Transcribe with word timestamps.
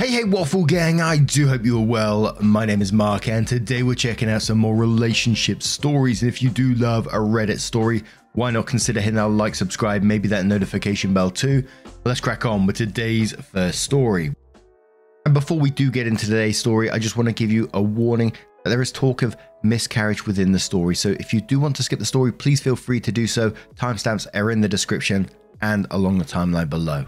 Hey, 0.00 0.08
hey, 0.08 0.24
Waffle 0.24 0.64
Gang, 0.64 1.02
I 1.02 1.18
do 1.18 1.46
hope 1.46 1.62
you 1.62 1.76
are 1.78 1.84
well. 1.84 2.34
My 2.40 2.64
name 2.64 2.80
is 2.80 2.90
Mark, 2.90 3.28
and 3.28 3.46
today 3.46 3.82
we're 3.82 3.94
checking 3.94 4.30
out 4.30 4.40
some 4.40 4.56
more 4.56 4.74
relationship 4.74 5.62
stories. 5.62 6.22
And 6.22 6.30
if 6.30 6.40
you 6.40 6.48
do 6.48 6.72
love 6.76 7.06
a 7.08 7.18
Reddit 7.18 7.60
story, 7.60 8.02
why 8.32 8.50
not 8.50 8.66
consider 8.66 9.00
hitting 9.00 9.16
that 9.16 9.28
like, 9.28 9.54
subscribe, 9.54 10.02
maybe 10.02 10.26
that 10.28 10.46
notification 10.46 11.12
bell 11.12 11.30
too? 11.30 11.64
Let's 12.06 12.18
crack 12.18 12.46
on 12.46 12.64
with 12.64 12.76
today's 12.76 13.34
first 13.34 13.82
story. 13.82 14.34
And 15.26 15.34
before 15.34 15.58
we 15.58 15.68
do 15.68 15.90
get 15.90 16.06
into 16.06 16.24
today's 16.24 16.56
story, 16.56 16.88
I 16.88 16.98
just 16.98 17.18
want 17.18 17.28
to 17.28 17.34
give 17.34 17.52
you 17.52 17.68
a 17.74 17.82
warning 17.82 18.32
that 18.64 18.70
there 18.70 18.80
is 18.80 18.90
talk 18.90 19.20
of 19.20 19.36
miscarriage 19.62 20.24
within 20.24 20.50
the 20.50 20.58
story. 20.58 20.94
So 20.94 21.10
if 21.20 21.34
you 21.34 21.42
do 21.42 21.60
want 21.60 21.76
to 21.76 21.82
skip 21.82 21.98
the 21.98 22.06
story, 22.06 22.32
please 22.32 22.58
feel 22.58 22.74
free 22.74 23.00
to 23.00 23.12
do 23.12 23.26
so. 23.26 23.50
Timestamps 23.74 24.26
are 24.32 24.50
in 24.50 24.62
the 24.62 24.68
description 24.68 25.28
and 25.60 25.86
along 25.90 26.20
the 26.20 26.24
timeline 26.24 26.70
below. 26.70 27.04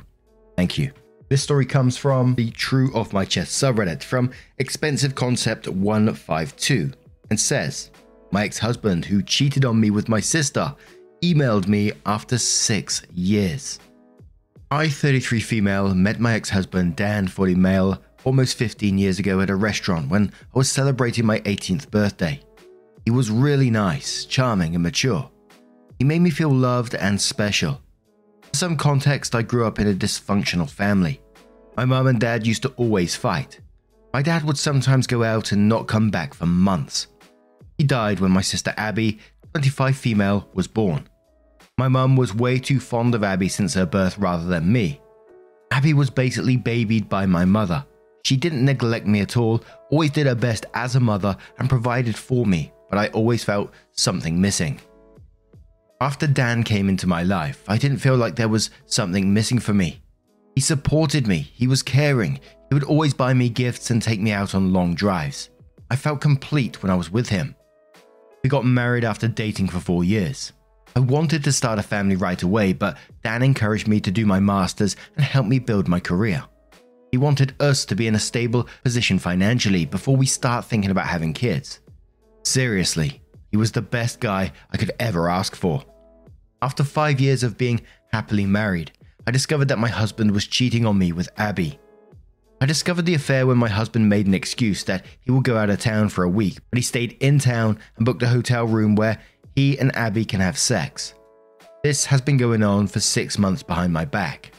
Thank 0.59 0.77
you. 0.77 0.93
This 1.33 1.43
story 1.43 1.65
comes 1.65 1.97
from 1.97 2.35
the 2.35 2.51
True 2.51 2.93
Off 2.93 3.15
My 3.15 3.25
Chest 3.25 3.53
subreddit 3.53 4.03
from 4.03 4.33
Expensive 4.59 5.15
Concept 5.15 5.67
152 5.67 6.93
and 7.31 7.41
says, 7.41 7.91
My 8.33 8.45
ex 8.45 8.59
husband, 8.59 9.07
who 9.07 9.23
cheated 9.23 9.65
on 9.65 9.81
me 9.81 9.89
with 9.89 10.11
my 10.11 10.21
sister, 10.21 10.75
emailed 11.23 11.69
me 11.69 11.93
after 12.05 12.37
six 12.37 13.01
years. 13.15 13.79
I, 14.71 14.91
33 14.91 15.41
female, 15.41 15.95
met 15.95 16.21
my 16.21 16.35
ex 16.35 16.51
husband, 16.51 16.97
Dan, 16.97 17.27
40 17.27 17.55
male, 17.55 18.03
almost 18.25 18.59
15 18.59 18.99
years 18.99 19.19
ago 19.19 19.41
at 19.41 19.49
a 19.49 19.57
restaurant 19.57 20.11
when 20.11 20.31
I 20.55 20.59
was 20.59 20.71
celebrating 20.71 21.25
my 21.25 21.41
18th 21.41 21.91
birthday. 21.91 22.43
He 23.07 23.11
was 23.11 23.31
really 23.31 23.71
nice, 23.71 24.27
charming, 24.27 24.75
and 24.75 24.83
mature. 24.83 25.31
He 25.99 26.05
made 26.05 26.21
me 26.21 26.29
feel 26.29 26.51
loved 26.51 26.95
and 26.95 27.19
special. 27.19 27.81
Some 28.55 28.77
context, 28.77 29.35
I 29.35 29.43
grew 29.43 29.67
up 29.67 29.79
in 29.79 29.89
a 29.89 29.95
dysfunctional 29.95 30.71
family. 30.71 31.21
My 31.77 31.85
mum 31.85 32.07
and 32.07 32.21
dad 32.21 32.47
used 32.47 32.63
to 32.63 32.73
always 32.77 33.17
fight. 33.17 33.61
My 34.13 34.21
dad 34.21 34.45
would 34.45 34.59
sometimes 34.59 35.07
go 35.07 35.25
out 35.25 35.53
and 35.53 35.69
not 35.69 35.89
come 35.89 36.11
back 36.11 36.35
for 36.35 36.47
months. 36.47 37.07
He 37.79 37.85
died 37.85 38.21
when 38.21 38.31
my 38.31 38.43
sister 38.43 38.75
Abby, 38.77 39.19
25 39.55 39.97
female, 39.97 40.49
was 40.53 40.69
born. 40.69 41.09
My 41.79 41.89
mum 41.89 42.15
was 42.15 42.35
way 42.35 42.59
too 42.59 42.79
fond 42.79 43.15
of 43.15 43.25
Abby 43.25 43.49
since 43.49 43.73
her 43.75 43.87
birth 43.87 44.19
rather 44.19 44.45
than 44.45 44.71
me. 44.71 45.01
Abby 45.71 45.95
was 45.95 46.11
basically 46.11 46.59
babied 46.59 47.09
by 47.09 47.25
my 47.25 47.47
mother. 47.47 47.85
She 48.25 48.37
didn't 48.37 48.65
neglect 48.65 49.07
me 49.07 49.21
at 49.21 49.39
all, 49.39 49.65
always 49.91 50.11
did 50.11 50.27
her 50.27 50.35
best 50.35 50.67
as 50.75 50.95
a 50.95 51.01
mother 51.01 51.37
and 51.59 51.71
provided 51.71 52.15
for 52.15 52.45
me, 52.45 52.71
but 52.91 52.99
I 52.99 53.09
always 53.09 53.43
felt 53.43 53.73
something 53.93 54.39
missing. 54.39 54.79
After 56.03 56.27
Dan 56.27 56.65
came 56.65 56.89
into 56.89 57.07
my 57.07 57.23
life, 57.23 57.63
I 57.69 57.79
didn't 57.79 57.99
feel 57.99 58.17
like 58.17 58.35
there 58.35 58.49
was 58.49 58.71
something 58.87 59.33
missing 59.33 59.61
for 59.61 59.73
me. 59.73 60.03
He 60.57 60.61
supported 60.61 61.29
me, 61.29 61.39
he 61.55 61.69
was 61.69 61.81
caring, 61.85 62.41
he 62.69 62.75
would 62.75 62.83
always 62.83 63.15
buy 63.15 63.33
me 63.35 63.49
gifts 63.49 63.89
and 63.93 64.03
take 64.03 64.19
me 64.19 64.33
out 64.33 64.53
on 64.53 64.73
long 64.73 64.97
drives. 64.97 65.51
I 65.93 65.95
felt 65.95 66.21
complete 66.21 66.83
when 66.83 66.91
I 66.91 66.97
was 66.97 67.13
with 67.13 67.29
him. 67.29 67.55
We 68.43 68.51
got 68.51 68.65
married 68.65 69.05
after 69.05 69.29
dating 69.29 69.69
for 69.69 69.79
four 69.79 70.03
years. 70.03 70.53
I 70.97 70.99
wanted 70.99 71.45
to 71.45 71.53
start 71.53 71.79
a 71.79 71.85
family 71.85 72.17
right 72.17 72.43
away, 72.43 72.73
but 72.73 72.99
Dan 73.23 73.45
encouraged 73.45 73.87
me 73.87 74.01
to 74.01 74.11
do 74.11 74.27
my 74.27 74.41
master's 74.41 74.97
and 75.15 75.25
help 75.25 75.47
me 75.47 75.61
build 75.61 75.87
my 75.87 76.01
career. 76.01 76.43
He 77.13 77.17
wanted 77.17 77.55
us 77.61 77.85
to 77.85 77.95
be 77.95 78.09
in 78.09 78.17
a 78.17 78.19
stable 78.19 78.67
position 78.83 79.21
financially 79.21 79.87
before 79.87 80.17
we 80.17 80.27
start 80.27 80.65
thinking 80.65 80.91
about 80.91 81.07
having 81.07 81.33
kids. 81.33 81.79
Seriously, 82.43 83.23
he 83.53 83.57
was 83.57 83.71
the 83.71 83.83
best 83.83 84.19
guy 84.19 84.51
I 84.73 84.77
could 84.79 84.91
ever 84.99 85.31
ask 85.31 85.55
for. 85.55 85.85
After 86.63 86.85
five 86.85 87.21
years 87.21 87.43
of 87.43 87.59
being 87.59 87.81
happily 88.13 88.47
married, 88.47 88.93
I 89.27 89.33
discovered 89.33 89.67
that 89.69 89.81
my 89.81 89.89
husband 89.89 90.31
was 90.31 90.47
cheating 90.47 90.87
on 90.87 90.97
me 90.97 91.11
with 91.11 91.29
Abby. 91.37 91.81
I 92.61 92.67
discovered 92.67 93.05
the 93.05 93.17
affair 93.17 93.49
when 93.49 93.59
my 93.59 93.69
husband 93.69 94.09
made 94.09 94.29
an 94.29 94.35
excuse 94.35 94.85
that 94.85 95.05
he 95.23 95.33
would 95.33 95.43
go 95.43 95.57
out 95.57 95.71
of 95.71 95.81
town 95.81 96.09
for 96.09 96.23
a 96.23 96.29
week, 96.29 96.61
but 96.71 96.79
he 96.79 96.83
stayed 96.83 97.17
in 97.19 97.41
town 97.41 97.81
and 97.97 98.07
booked 98.07 98.23
a 98.23 98.29
hotel 98.29 98.65
room 98.65 98.95
where 98.95 99.19
he 99.57 99.77
and 99.77 99.95
Abby 99.97 100.25
can 100.25 100.39
have 100.39 100.57
sex. 100.57 101.15
This 101.83 102.05
has 102.05 102.21
been 102.21 102.37
going 102.37 102.63
on 102.63 102.87
for 102.87 103.01
six 103.01 103.39
months 103.39 103.65
behind 103.65 103.93
my 103.93 104.05
back. 104.05 104.53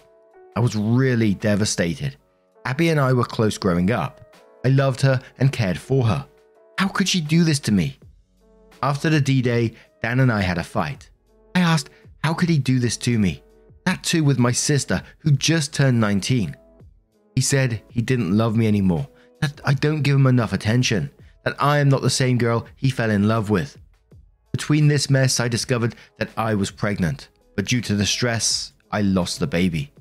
I 0.58 0.60
was 0.60 0.76
really 0.76 1.34
devastated. 1.34 2.18
Abby 2.66 2.90
and 2.90 3.00
I 3.00 3.14
were 3.14 3.24
close 3.24 3.58
growing 3.58 3.92
up. 3.92 4.36
I 4.66 4.70
loved 4.70 5.00
her 5.02 5.22
and 5.40 5.54
cared 5.54 5.78
for 5.78 6.04
her. 6.04 6.28
How 6.78 6.90
could 6.90 7.08
she 7.08 7.22
do 7.22 7.46
this 7.46 7.60
to 7.62 7.72
me? 7.72 7.98
After 8.82 9.10
the 9.10 9.22
D 9.22 9.42
Day, 9.42 9.76
Dan 10.02 10.20
and 10.20 10.34
I 10.34 10.42
had 10.42 10.58
a 10.58 10.64
fight. 10.64 11.10
I 11.56 11.60
asked, 11.60 11.90
How 12.24 12.34
could 12.34 12.50
he 12.50 12.58
do 12.58 12.80
this 12.80 12.98
to 12.98 13.18
me? 13.20 13.44
That 13.86 14.04
too 14.04 14.24
with 14.24 14.40
my 14.40 14.52
sister, 14.52 15.02
who 15.20 15.32
just 15.32 15.74
turned 15.74 16.00
19. 16.00 16.56
He 17.36 17.42
said 17.42 17.82
he 17.90 18.02
didn't 18.02 18.38
love 18.38 18.56
me 18.56 18.68
anymore, 18.68 19.08
that 19.42 19.60
I 19.66 19.74
don't 19.74 20.04
give 20.04 20.16
him 20.16 20.28
enough 20.28 20.54
attention, 20.54 21.10
that 21.44 21.56
I 21.62 21.80
am 21.80 21.90
not 21.90 22.02
the 22.02 22.10
same 22.10 22.38
girl 22.38 22.66
he 22.76 22.90
fell 22.90 23.10
in 23.10 23.28
love 23.28 23.50
with. 23.50 23.78
Between 24.52 24.88
this 24.88 25.10
mess, 25.10 25.40
I 25.40 25.48
discovered 25.48 25.96
that 26.20 26.30
I 26.38 26.54
was 26.54 26.72
pregnant, 26.72 27.30
but 27.56 27.66
due 27.66 27.82
to 27.82 27.96
the 27.96 28.06
stress, 28.06 28.74
I 28.92 29.02
lost 29.02 29.40
the 29.40 29.48
baby. 29.48 29.92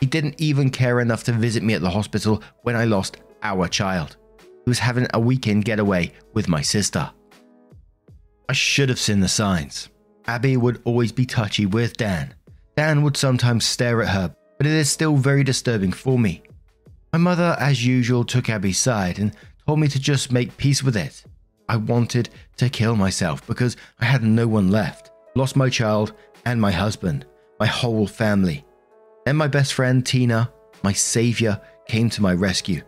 He 0.00 0.06
didn't 0.06 0.40
even 0.40 0.70
care 0.70 1.00
enough 1.00 1.24
to 1.24 1.32
visit 1.32 1.62
me 1.62 1.74
at 1.74 1.80
the 1.80 1.90
hospital 1.90 2.42
when 2.62 2.76
I 2.76 2.84
lost 2.84 3.18
our 3.42 3.68
child. 3.68 4.16
He 4.40 4.70
was 4.70 4.80
having 4.80 5.06
a 5.14 5.20
weekend 5.20 5.64
getaway 5.64 6.12
with 6.34 6.48
my 6.48 6.60
sister. 6.60 7.10
I 8.48 8.52
should 8.52 8.88
have 8.88 8.98
seen 8.98 9.20
the 9.20 9.28
signs. 9.28 9.88
Abby 10.26 10.56
would 10.56 10.80
always 10.84 11.12
be 11.12 11.26
touchy 11.26 11.66
with 11.66 11.96
Dan. 11.96 12.34
Dan 12.76 13.02
would 13.02 13.16
sometimes 13.16 13.64
stare 13.64 14.02
at 14.02 14.08
her, 14.08 14.34
but 14.58 14.66
it 14.66 14.72
is 14.72 14.90
still 14.90 15.16
very 15.16 15.44
disturbing 15.44 15.92
for 15.92 16.18
me. 16.18 16.42
My 17.12 17.18
mother, 17.18 17.56
as 17.58 17.86
usual, 17.86 18.24
took 18.24 18.50
Abby's 18.50 18.78
side 18.78 19.18
and 19.18 19.32
told 19.66 19.80
me 19.80 19.88
to 19.88 19.98
just 19.98 20.32
make 20.32 20.56
peace 20.56 20.82
with 20.82 20.96
it. 20.96 21.24
I 21.68 21.76
wanted 21.76 22.28
to 22.58 22.68
kill 22.68 22.96
myself 22.96 23.46
because 23.46 23.76
I 24.00 24.04
had 24.04 24.22
no 24.22 24.46
one 24.46 24.70
left. 24.70 25.10
Lost 25.34 25.56
my 25.56 25.68
child 25.68 26.12
and 26.44 26.60
my 26.60 26.70
husband, 26.70 27.26
my 27.58 27.66
whole 27.66 28.06
family. 28.06 28.64
Then 29.24 29.36
my 29.36 29.48
best 29.48 29.74
friend, 29.74 30.04
Tina, 30.04 30.52
my 30.82 30.92
savior, 30.92 31.60
came 31.88 32.10
to 32.10 32.22
my 32.22 32.34
rescue. 32.34 32.82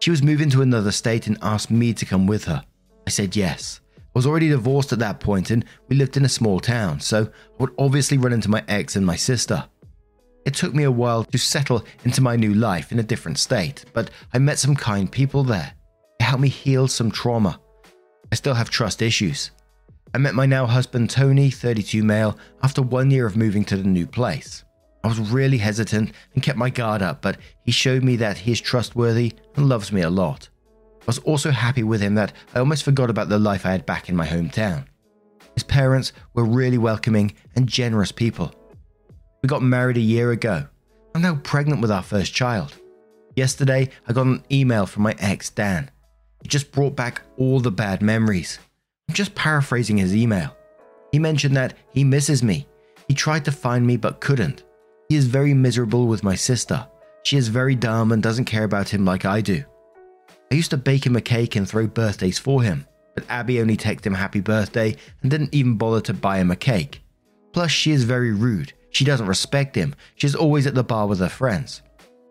She 0.00 0.10
was 0.10 0.22
moving 0.22 0.50
to 0.50 0.62
another 0.62 0.92
state 0.92 1.26
and 1.26 1.38
asked 1.42 1.70
me 1.70 1.92
to 1.94 2.04
come 2.04 2.26
with 2.26 2.44
her. 2.44 2.62
I 3.06 3.10
said 3.10 3.34
yes. 3.36 3.80
Was 4.18 4.26
already 4.26 4.48
divorced 4.48 4.92
at 4.92 4.98
that 4.98 5.20
point 5.20 5.52
and 5.52 5.64
we 5.86 5.94
lived 5.94 6.16
in 6.16 6.24
a 6.24 6.28
small 6.28 6.58
town, 6.58 6.98
so 6.98 7.22
I 7.22 7.62
would 7.62 7.72
obviously 7.78 8.18
run 8.18 8.32
into 8.32 8.50
my 8.50 8.64
ex 8.66 8.96
and 8.96 9.06
my 9.06 9.14
sister. 9.14 9.64
It 10.44 10.54
took 10.54 10.74
me 10.74 10.82
a 10.82 10.90
while 10.90 11.22
to 11.22 11.38
settle 11.38 11.84
into 12.02 12.20
my 12.20 12.34
new 12.34 12.52
life 12.52 12.90
in 12.90 12.98
a 12.98 13.04
different 13.04 13.38
state, 13.38 13.84
but 13.92 14.10
I 14.34 14.38
met 14.40 14.58
some 14.58 14.74
kind 14.74 15.08
people 15.08 15.44
there. 15.44 15.72
It 16.18 16.24
helped 16.24 16.42
me 16.42 16.48
heal 16.48 16.88
some 16.88 17.12
trauma. 17.12 17.60
I 18.32 18.34
still 18.34 18.54
have 18.54 18.70
trust 18.70 19.02
issues. 19.02 19.52
I 20.12 20.18
met 20.18 20.34
my 20.34 20.46
now 20.46 20.66
husband 20.66 21.10
Tony, 21.10 21.48
32 21.48 22.02
male, 22.02 22.36
after 22.64 22.82
one 22.82 23.12
year 23.12 23.24
of 23.24 23.36
moving 23.36 23.64
to 23.66 23.76
the 23.76 23.84
new 23.84 24.08
place. 24.08 24.64
I 25.04 25.06
was 25.06 25.20
really 25.20 25.58
hesitant 25.58 26.10
and 26.34 26.42
kept 26.42 26.58
my 26.58 26.70
guard 26.70 27.02
up, 27.02 27.22
but 27.22 27.38
he 27.64 27.70
showed 27.70 28.02
me 28.02 28.16
that 28.16 28.38
he 28.38 28.50
is 28.50 28.60
trustworthy 28.60 29.34
and 29.54 29.68
loves 29.68 29.92
me 29.92 30.00
a 30.00 30.10
lot. 30.10 30.48
I 31.00 31.04
was 31.06 31.18
also 31.20 31.50
happy 31.50 31.82
with 31.82 32.00
him 32.00 32.14
that 32.16 32.32
I 32.54 32.58
almost 32.58 32.84
forgot 32.84 33.10
about 33.10 33.28
the 33.28 33.38
life 33.38 33.64
I 33.64 33.72
had 33.72 33.86
back 33.86 34.08
in 34.08 34.16
my 34.16 34.26
hometown. 34.26 34.86
His 35.54 35.64
parents 35.64 36.12
were 36.34 36.44
really 36.44 36.78
welcoming 36.78 37.34
and 37.56 37.66
generous 37.66 38.12
people. 38.12 38.54
We 39.42 39.48
got 39.48 39.62
married 39.62 39.96
a 39.96 40.00
year 40.00 40.30
ago. 40.32 40.66
I'm 41.14 41.22
now 41.22 41.36
pregnant 41.42 41.80
with 41.80 41.90
our 41.90 42.02
first 42.02 42.34
child. 42.34 42.74
Yesterday, 43.36 43.90
I 44.06 44.12
got 44.12 44.26
an 44.26 44.44
email 44.50 44.86
from 44.86 45.04
my 45.04 45.14
ex, 45.18 45.50
Dan. 45.50 45.90
It 46.44 46.48
just 46.48 46.72
brought 46.72 46.94
back 46.94 47.22
all 47.36 47.60
the 47.60 47.70
bad 47.70 48.02
memories. 48.02 48.58
I'm 49.08 49.14
just 49.14 49.34
paraphrasing 49.34 49.96
his 49.96 50.14
email. 50.14 50.56
He 51.12 51.18
mentioned 51.18 51.56
that 51.56 51.74
he 51.92 52.04
misses 52.04 52.42
me. 52.42 52.66
He 53.08 53.14
tried 53.14 53.44
to 53.46 53.52
find 53.52 53.86
me 53.86 53.96
but 53.96 54.20
couldn't. 54.20 54.64
He 55.08 55.16
is 55.16 55.26
very 55.26 55.54
miserable 55.54 56.06
with 56.06 56.22
my 56.22 56.34
sister. 56.34 56.86
She 57.24 57.36
is 57.36 57.48
very 57.48 57.74
dumb 57.74 58.12
and 58.12 58.22
doesn't 58.22 58.44
care 58.44 58.64
about 58.64 58.88
him 58.88 59.04
like 59.04 59.24
I 59.24 59.40
do. 59.40 59.64
I 60.50 60.54
used 60.54 60.70
to 60.70 60.76
bake 60.76 61.04
him 61.04 61.16
a 61.16 61.20
cake 61.20 61.56
and 61.56 61.68
throw 61.68 61.86
birthdays 61.86 62.38
for 62.38 62.62
him, 62.62 62.86
but 63.14 63.24
Abby 63.28 63.60
only 63.60 63.76
texted 63.76 64.06
him 64.06 64.14
happy 64.14 64.40
birthday 64.40 64.96
and 65.22 65.30
didn't 65.30 65.54
even 65.54 65.76
bother 65.76 66.00
to 66.02 66.14
buy 66.14 66.38
him 66.38 66.50
a 66.50 66.56
cake. 66.56 67.02
Plus, 67.52 67.70
she 67.70 67.92
is 67.92 68.04
very 68.04 68.32
rude. 68.32 68.72
She 68.90 69.04
doesn't 69.04 69.26
respect 69.26 69.74
him. 69.74 69.94
She's 70.16 70.34
always 70.34 70.66
at 70.66 70.74
the 70.74 70.82
bar 70.82 71.06
with 71.06 71.18
her 71.18 71.28
friends. 71.28 71.82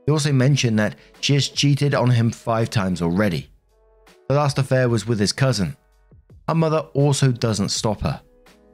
He 0.06 0.12
also 0.12 0.32
mentioned 0.32 0.80
that 0.80 0.96
she 1.20 1.34
has 1.34 1.50
cheated 1.50 1.94
on 1.94 2.10
him 2.10 2.32
five 2.32 2.70
times 2.70 3.02
already. 3.02 3.50
The 4.30 4.36
last 4.36 4.58
affair 4.58 4.90
was 4.90 5.06
with 5.06 5.20
his 5.20 5.34
cousin. 5.34 5.76
Her 6.48 6.56
mother 6.56 6.80
also 6.94 7.32
doesn't 7.32 7.70
stop 7.70 8.02
her. 8.02 8.22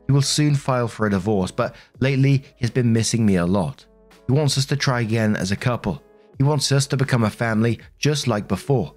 He 0.08 0.14
will 0.14 0.22
soon 0.22 0.56
file 0.56 0.88
for 0.88 1.08
a 1.08 1.12
divorce, 1.12 1.52
but 1.52 1.76
lately 2.00 2.44
he's 2.56 2.70
been 2.70 2.94
missing 2.94 3.26
me 3.26 3.36
a 3.38 3.46
lot. 3.46 3.86
He 4.28 4.34
wants 4.34 4.58
us 4.58 4.66
to 4.68 4.78
try 4.78 5.02
again 5.02 5.36
as 5.36 5.52
a 5.52 5.56
couple. 5.56 6.02
He 6.38 6.44
wants 6.44 6.72
us 6.72 6.88
to 6.88 6.98
become 6.98 7.24
a 7.24 7.30
family 7.30 7.80
just 7.98 8.28
like 8.28 8.48
before. 8.48 8.94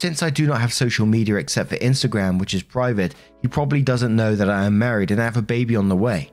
Since 0.00 0.22
I 0.22 0.30
do 0.30 0.46
not 0.46 0.60
have 0.60 0.72
social 0.72 1.06
media 1.06 1.36
except 1.36 1.70
for 1.70 1.76
Instagram, 1.76 2.38
which 2.38 2.54
is 2.54 2.62
private, 2.62 3.14
he 3.42 3.48
probably 3.48 3.82
doesn't 3.82 4.14
know 4.14 4.36
that 4.36 4.48
I 4.48 4.64
am 4.64 4.78
married 4.78 5.10
and 5.10 5.20
have 5.20 5.36
a 5.36 5.42
baby 5.42 5.74
on 5.74 5.88
the 5.88 5.96
way. 5.96 6.30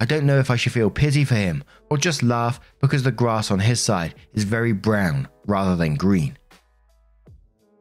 I 0.00 0.04
don't 0.04 0.26
know 0.26 0.38
if 0.38 0.50
I 0.50 0.56
should 0.56 0.72
feel 0.72 0.90
pity 0.90 1.24
for 1.24 1.34
him 1.34 1.64
or 1.90 1.98
just 1.98 2.22
laugh 2.22 2.60
because 2.80 3.02
the 3.02 3.10
grass 3.10 3.50
on 3.50 3.58
his 3.58 3.80
side 3.80 4.14
is 4.32 4.44
very 4.44 4.72
brown 4.72 5.28
rather 5.46 5.76
than 5.76 5.96
green. 5.96 6.38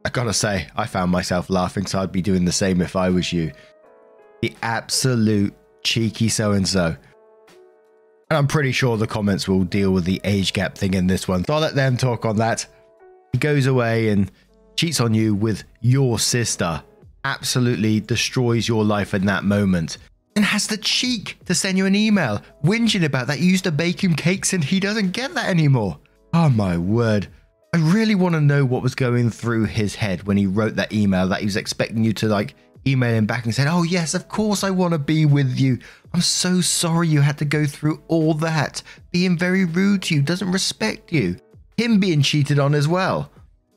I 0.03 0.09
gotta 0.09 0.33
say, 0.33 0.67
I 0.75 0.85
found 0.85 1.11
myself 1.11 1.49
laughing, 1.49 1.85
so 1.85 1.99
I'd 1.99 2.11
be 2.11 2.21
doing 2.21 2.45
the 2.45 2.51
same 2.51 2.81
if 2.81 2.95
I 2.95 3.09
was 3.09 3.31
you. 3.31 3.51
The 4.41 4.55
absolute 4.63 5.53
cheeky 5.83 6.29
so 6.29 6.53
and 6.53 6.67
so. 6.67 6.95
And 8.29 8.37
I'm 8.37 8.47
pretty 8.47 8.71
sure 8.71 8.97
the 8.97 9.07
comments 9.07 9.47
will 9.47 9.63
deal 9.63 9.91
with 9.91 10.05
the 10.05 10.21
age 10.23 10.53
gap 10.53 10.77
thing 10.77 10.95
in 10.95 11.07
this 11.07 11.27
one, 11.27 11.45
so 11.45 11.53
I'll 11.53 11.61
let 11.61 11.75
them 11.75 11.97
talk 11.97 12.25
on 12.25 12.37
that. 12.37 12.65
He 13.31 13.37
goes 13.37 13.67
away 13.67 14.09
and 14.09 14.31
cheats 14.79 15.01
on 15.01 15.13
you 15.13 15.35
with 15.35 15.65
your 15.81 16.17
sister, 16.17 16.81
absolutely 17.25 17.99
destroys 17.99 18.65
your 18.65 18.85
life 18.85 19.13
in 19.13 19.25
that 19.25 19.43
moment, 19.43 19.97
and 20.37 20.45
has 20.45 20.67
the 20.67 20.77
cheek 20.77 21.37
to 21.43 21.53
send 21.53 21.77
you 21.77 21.85
an 21.85 21.95
email 21.95 22.41
whinging 22.63 23.03
about 23.03 23.27
that 23.27 23.41
you 23.41 23.47
used 23.47 23.65
to 23.65 23.73
bake 23.73 24.01
him 24.01 24.15
cakes 24.15 24.53
and 24.53 24.63
he 24.63 24.79
doesn't 24.79 25.11
get 25.11 25.33
that 25.33 25.49
anymore. 25.49 25.99
Oh 26.33 26.47
my 26.47 26.77
word. 26.77 27.27
I 27.75 27.79
really 27.79 28.15
want 28.15 28.35
to 28.35 28.41
know 28.41 28.63
what 28.63 28.81
was 28.81 28.95
going 28.95 29.29
through 29.31 29.65
his 29.65 29.95
head 29.95 30.23
when 30.23 30.37
he 30.37 30.47
wrote 30.47 30.77
that 30.77 30.93
email 30.93 31.27
that 31.27 31.41
he 31.41 31.45
was 31.45 31.57
expecting 31.57 32.05
you 32.05 32.13
to 32.13 32.29
like 32.29 32.55
email 32.87 33.13
him 33.13 33.25
back 33.25 33.43
and 33.43 33.53
said, 33.53 33.67
Oh, 33.67 33.83
yes, 33.83 34.13
of 34.13 34.29
course 34.29 34.63
I 34.63 34.69
want 34.69 34.93
to 34.93 34.97
be 34.97 35.25
with 35.25 35.59
you. 35.59 35.77
I'm 36.13 36.21
so 36.21 36.61
sorry 36.61 37.09
you 37.09 37.19
had 37.19 37.37
to 37.39 37.45
go 37.45 37.65
through 37.65 38.01
all 38.07 38.33
that. 38.35 38.81
Being 39.11 39.37
very 39.37 39.65
rude 39.65 40.03
to 40.03 40.15
you, 40.15 40.21
doesn't 40.21 40.53
respect 40.53 41.11
you. 41.11 41.35
Him 41.75 41.99
being 41.99 42.21
cheated 42.21 42.59
on 42.59 42.73
as 42.73 42.87
well. 42.87 43.29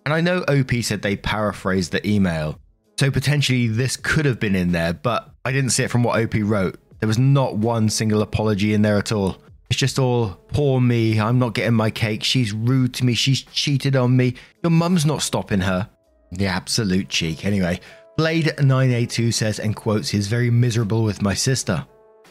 And 0.04 0.12
I 0.12 0.20
know 0.20 0.42
OP 0.42 0.72
said 0.82 1.02
they 1.02 1.16
paraphrased 1.16 1.92
the 1.92 2.06
email. 2.06 2.58
So 2.98 3.10
potentially 3.10 3.68
this 3.68 3.96
could 3.96 4.26
have 4.26 4.40
been 4.40 4.54
in 4.54 4.72
there, 4.72 4.92
but 4.92 5.30
I 5.44 5.52
didn't 5.52 5.70
see 5.70 5.84
it 5.84 5.90
from 5.90 6.02
what 6.02 6.20
OP 6.20 6.34
wrote. 6.36 6.78
There 7.00 7.08
was 7.08 7.18
not 7.18 7.56
one 7.56 7.88
single 7.88 8.22
apology 8.22 8.74
in 8.74 8.82
there 8.82 8.98
at 8.98 9.12
all. 9.12 9.38
It's 9.70 9.78
just 9.78 9.98
all, 9.98 10.38
poor 10.48 10.80
me, 10.80 11.18
I'm 11.18 11.38
not 11.38 11.54
getting 11.54 11.74
my 11.74 11.90
cake, 11.90 12.22
she's 12.22 12.52
rude 12.52 12.94
to 12.94 13.04
me, 13.04 13.14
she's 13.14 13.42
cheated 13.42 13.96
on 13.96 14.16
me, 14.16 14.34
your 14.62 14.70
mum's 14.70 15.06
not 15.06 15.22
stopping 15.22 15.60
her. 15.60 15.88
The 16.30 16.46
absolute 16.46 17.08
cheek. 17.08 17.44
Anyway, 17.44 17.80
Blade982 18.18 19.32
says 19.32 19.58
and 19.58 19.74
quotes, 19.74 20.10
he's 20.10 20.28
very 20.28 20.50
miserable 20.50 21.02
with 21.02 21.22
my 21.22 21.34
sister. 21.34 21.86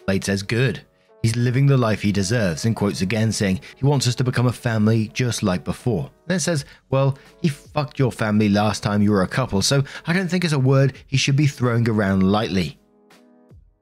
Blade 0.05 0.23
says, 0.23 0.43
good. 0.43 0.85
He's 1.21 1.35
living 1.35 1.67
the 1.67 1.77
life 1.77 2.01
he 2.01 2.11
deserves, 2.11 2.65
and 2.65 2.75
quotes 2.75 3.01
again 3.01 3.31
saying 3.31 3.61
he 3.75 3.85
wants 3.85 4.07
us 4.07 4.15
to 4.15 4.23
become 4.23 4.47
a 4.47 4.53
family 4.53 5.09
just 5.13 5.43
like 5.43 5.63
before. 5.63 6.09
Then 6.25 6.39
says, 6.39 6.65
Well, 6.89 7.17
he 7.41 7.49
fucked 7.49 7.99
your 7.99 8.11
family 8.11 8.49
last 8.49 8.81
time 8.81 9.01
you 9.01 9.11
were 9.11 9.21
a 9.21 9.27
couple, 9.27 9.61
so 9.61 9.83
I 10.07 10.13
don't 10.13 10.27
think 10.27 10.43
it's 10.43 10.53
a 10.53 10.59
word 10.59 10.93
he 11.07 11.17
should 11.17 11.35
be 11.35 11.47
throwing 11.47 11.87
around 11.87 12.23
lightly. 12.23 12.79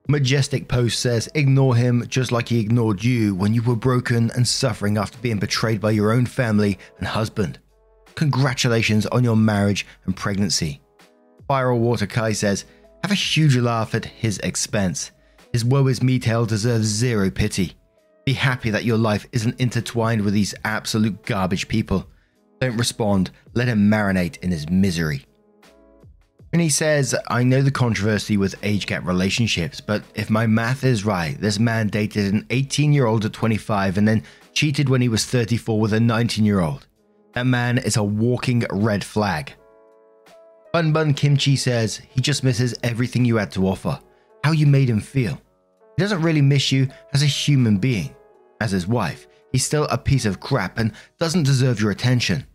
Majestic 0.10 0.68
Post 0.68 1.00
says, 1.00 1.30
ignore 1.36 1.76
him 1.76 2.04
just 2.08 2.32
like 2.32 2.50
he 2.50 2.60
ignored 2.60 3.04
you 3.04 3.36
when 3.36 3.54
you 3.54 3.62
were 3.62 3.76
broken 3.76 4.32
and 4.32 4.48
suffering 4.48 4.98
after 4.98 5.20
being 5.20 5.38
betrayed 5.38 5.80
by 5.80 5.92
your 5.92 6.12
own 6.12 6.26
family 6.26 6.80
and 6.98 7.08
husband. 7.08 7.60
Congratulations 8.16 9.06
on 9.06 9.24
your 9.24 9.36
marriage 9.36 9.86
and 10.06 10.16
pregnancy. 10.16 10.82
Viral 11.48 11.78
Water 11.78 12.08
Kai 12.08 12.32
says, 12.32 12.66
have 13.04 13.12
a 13.12 13.16
huge 13.16 13.56
laugh 13.56 13.94
at 13.94 14.06
his 14.06 14.40
expense. 14.40 15.12
His 15.54 15.66
woe 15.66 15.88
is 15.88 16.04
me 16.04 16.20
tale 16.20 16.46
deserves 16.46 16.86
zero 16.86 17.30
pity. 17.32 17.74
Be 18.26 18.34
happy 18.34 18.70
that 18.70 18.86
your 18.86 18.98
life 18.98 19.26
isn't 19.32 19.60
intertwined 19.60 20.22
with 20.22 20.34
these 20.34 20.54
absolute 20.64 21.26
garbage 21.26 21.68
people. 21.68 22.08
Don't 22.60 22.78
respond, 22.78 23.32
let 23.54 23.68
him 23.68 23.90
marinate 23.90 24.38
in 24.40 24.52
his 24.52 24.70
misery. 24.70 25.26
And 26.52 26.62
he 26.62 26.70
says, 26.70 27.16
I 27.28 27.44
know 27.44 27.62
the 27.62 27.72
controversy 27.72 28.36
with 28.36 28.56
age 28.64 28.88
gap 28.88 29.06
relationships, 29.06 29.82
but 29.82 30.04
if 30.16 30.30
my 30.30 30.48
math 30.48 30.84
is 30.84 31.06
right, 31.06 31.40
this 31.40 31.60
man 31.60 31.88
dated 31.88 32.34
an 32.34 32.46
18 32.50 32.92
year 32.92 33.06
old 33.06 33.26
at 33.26 33.34
25 33.34 33.98
and 33.98 34.08
then 34.08 34.24
cheated 34.54 34.90
when 34.90 35.02
he 35.02 35.10
was 35.10 35.26
34 35.26 35.80
with 35.80 35.94
a 35.94 36.00
19 36.00 36.46
year 36.46 36.60
old. 36.60 36.88
That 37.34 37.46
man 37.46 37.78
is 37.78 37.98
a 37.98 38.04
walking 38.04 38.66
red 38.72 39.04
flag. 39.04 39.54
Bun 40.74 40.92
Bun 40.92 41.14
Kimchi 41.14 41.56
says 41.56 42.02
he 42.10 42.22
just 42.22 42.44
misses 42.44 42.76
everything 42.84 43.26
you 43.26 43.38
had 43.38 43.52
to 43.52 43.68
offer, 43.68 44.00
how 44.44 44.52
you 44.52 44.66
made 44.68 44.90
him 44.90 45.00
feel. 45.00 45.40
He 45.96 46.04
doesn't 46.04 46.22
really 46.22 46.42
miss 46.42 46.72
you 46.72 46.88
as 47.14 47.24
a 47.24 47.28
human 47.28 47.78
being. 47.78 48.16
As 48.62 48.72
his 48.72 48.88
wife, 48.88 49.28
he's 49.52 49.66
still 49.66 49.86
a 49.86 49.98
piece 49.98 50.26
of 50.26 50.40
crap 50.40 50.78
and 50.78 50.94
doesn't 51.18 51.44
deserve 51.44 51.82
your 51.82 51.92
attention. 51.92 52.46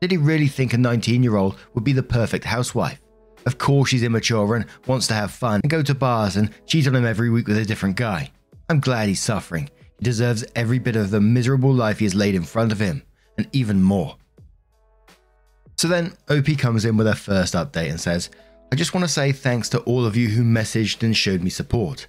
Did 0.00 0.10
he 0.10 0.16
really 0.16 0.48
think 0.48 0.72
a 0.72 0.78
19 0.78 1.22
year 1.22 1.36
old 1.36 1.58
would 1.74 1.84
be 1.84 1.92
the 1.92 2.02
perfect 2.02 2.44
housewife? 2.44 3.00
Of 3.46 3.58
course, 3.58 3.90
she's 3.90 4.02
immature 4.02 4.54
and 4.54 4.66
wants 4.86 5.06
to 5.08 5.14
have 5.14 5.30
fun 5.30 5.60
and 5.62 5.70
go 5.70 5.82
to 5.82 5.94
bars 5.94 6.36
and 6.36 6.50
cheat 6.66 6.86
on 6.86 6.94
him 6.94 7.06
every 7.06 7.30
week 7.30 7.48
with 7.48 7.58
a 7.58 7.64
different 7.64 7.96
guy. 7.96 8.30
I'm 8.68 8.80
glad 8.80 9.08
he's 9.08 9.22
suffering. 9.22 9.70
He 9.98 10.04
deserves 10.04 10.44
every 10.54 10.78
bit 10.78 10.96
of 10.96 11.10
the 11.10 11.20
miserable 11.20 11.72
life 11.72 11.98
he 11.98 12.04
has 12.04 12.14
laid 12.14 12.34
in 12.34 12.42
front 12.42 12.72
of 12.72 12.80
him, 12.80 13.02
and 13.36 13.48
even 13.52 13.82
more. 13.82 14.16
So 15.76 15.88
then, 15.88 16.12
OP 16.28 16.58
comes 16.58 16.84
in 16.84 16.96
with 16.96 17.06
her 17.06 17.14
first 17.14 17.54
update 17.54 17.88
and 17.88 18.00
says, 18.00 18.30
I 18.72 18.76
just 18.76 18.94
want 18.94 19.04
to 19.04 19.08
say 19.08 19.32
thanks 19.32 19.68
to 19.70 19.80
all 19.80 20.06
of 20.06 20.16
you 20.16 20.28
who 20.28 20.44
messaged 20.44 21.02
and 21.02 21.16
showed 21.16 21.42
me 21.42 21.50
support. 21.50 22.06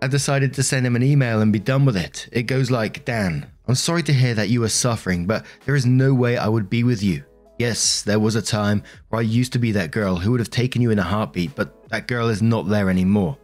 I 0.00 0.06
decided 0.06 0.54
to 0.54 0.62
send 0.62 0.86
him 0.86 0.94
an 0.94 1.02
email 1.02 1.40
and 1.40 1.52
be 1.52 1.58
done 1.58 1.84
with 1.84 1.96
it. 1.96 2.28
It 2.30 2.44
goes 2.44 2.70
like, 2.70 3.04
Dan, 3.04 3.50
I'm 3.66 3.74
sorry 3.74 4.04
to 4.04 4.12
hear 4.12 4.34
that 4.34 4.48
you 4.48 4.62
are 4.62 4.68
suffering, 4.68 5.26
but 5.26 5.44
there 5.64 5.74
is 5.74 5.84
no 5.84 6.14
way 6.14 6.36
I 6.36 6.46
would 6.46 6.70
be 6.70 6.84
with 6.84 7.02
you. 7.02 7.24
Yes, 7.58 8.02
there 8.02 8.20
was 8.20 8.36
a 8.36 8.42
time 8.42 8.84
where 9.08 9.18
I 9.18 9.24
used 9.24 9.52
to 9.54 9.58
be 9.58 9.72
that 9.72 9.90
girl 9.90 10.16
who 10.16 10.30
would 10.30 10.40
have 10.40 10.50
taken 10.50 10.80
you 10.80 10.90
in 10.90 10.98
a 11.00 11.02
heartbeat, 11.02 11.56
but 11.56 11.88
that 11.88 12.06
girl 12.06 12.28
is 12.28 12.42
not 12.42 12.68
there 12.68 12.88
anymore. 12.88 13.36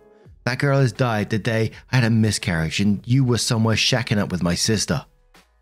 That 0.45 0.59
girl 0.61 0.79
has 0.79 0.93
died 0.93 1.31
the 1.31 1.39
day 1.39 1.73
I 1.91 1.97
had 1.97 2.05
a 2.05 2.11
miscarriage 2.11 2.81
and 2.81 3.03
you 3.07 3.25
were 3.25 3.39
somewhere 3.39 3.77
shacking 3.77 4.19
up 4.19 4.31
with 4.31 4.43
my 4.43 4.55
sister. 4.55 5.05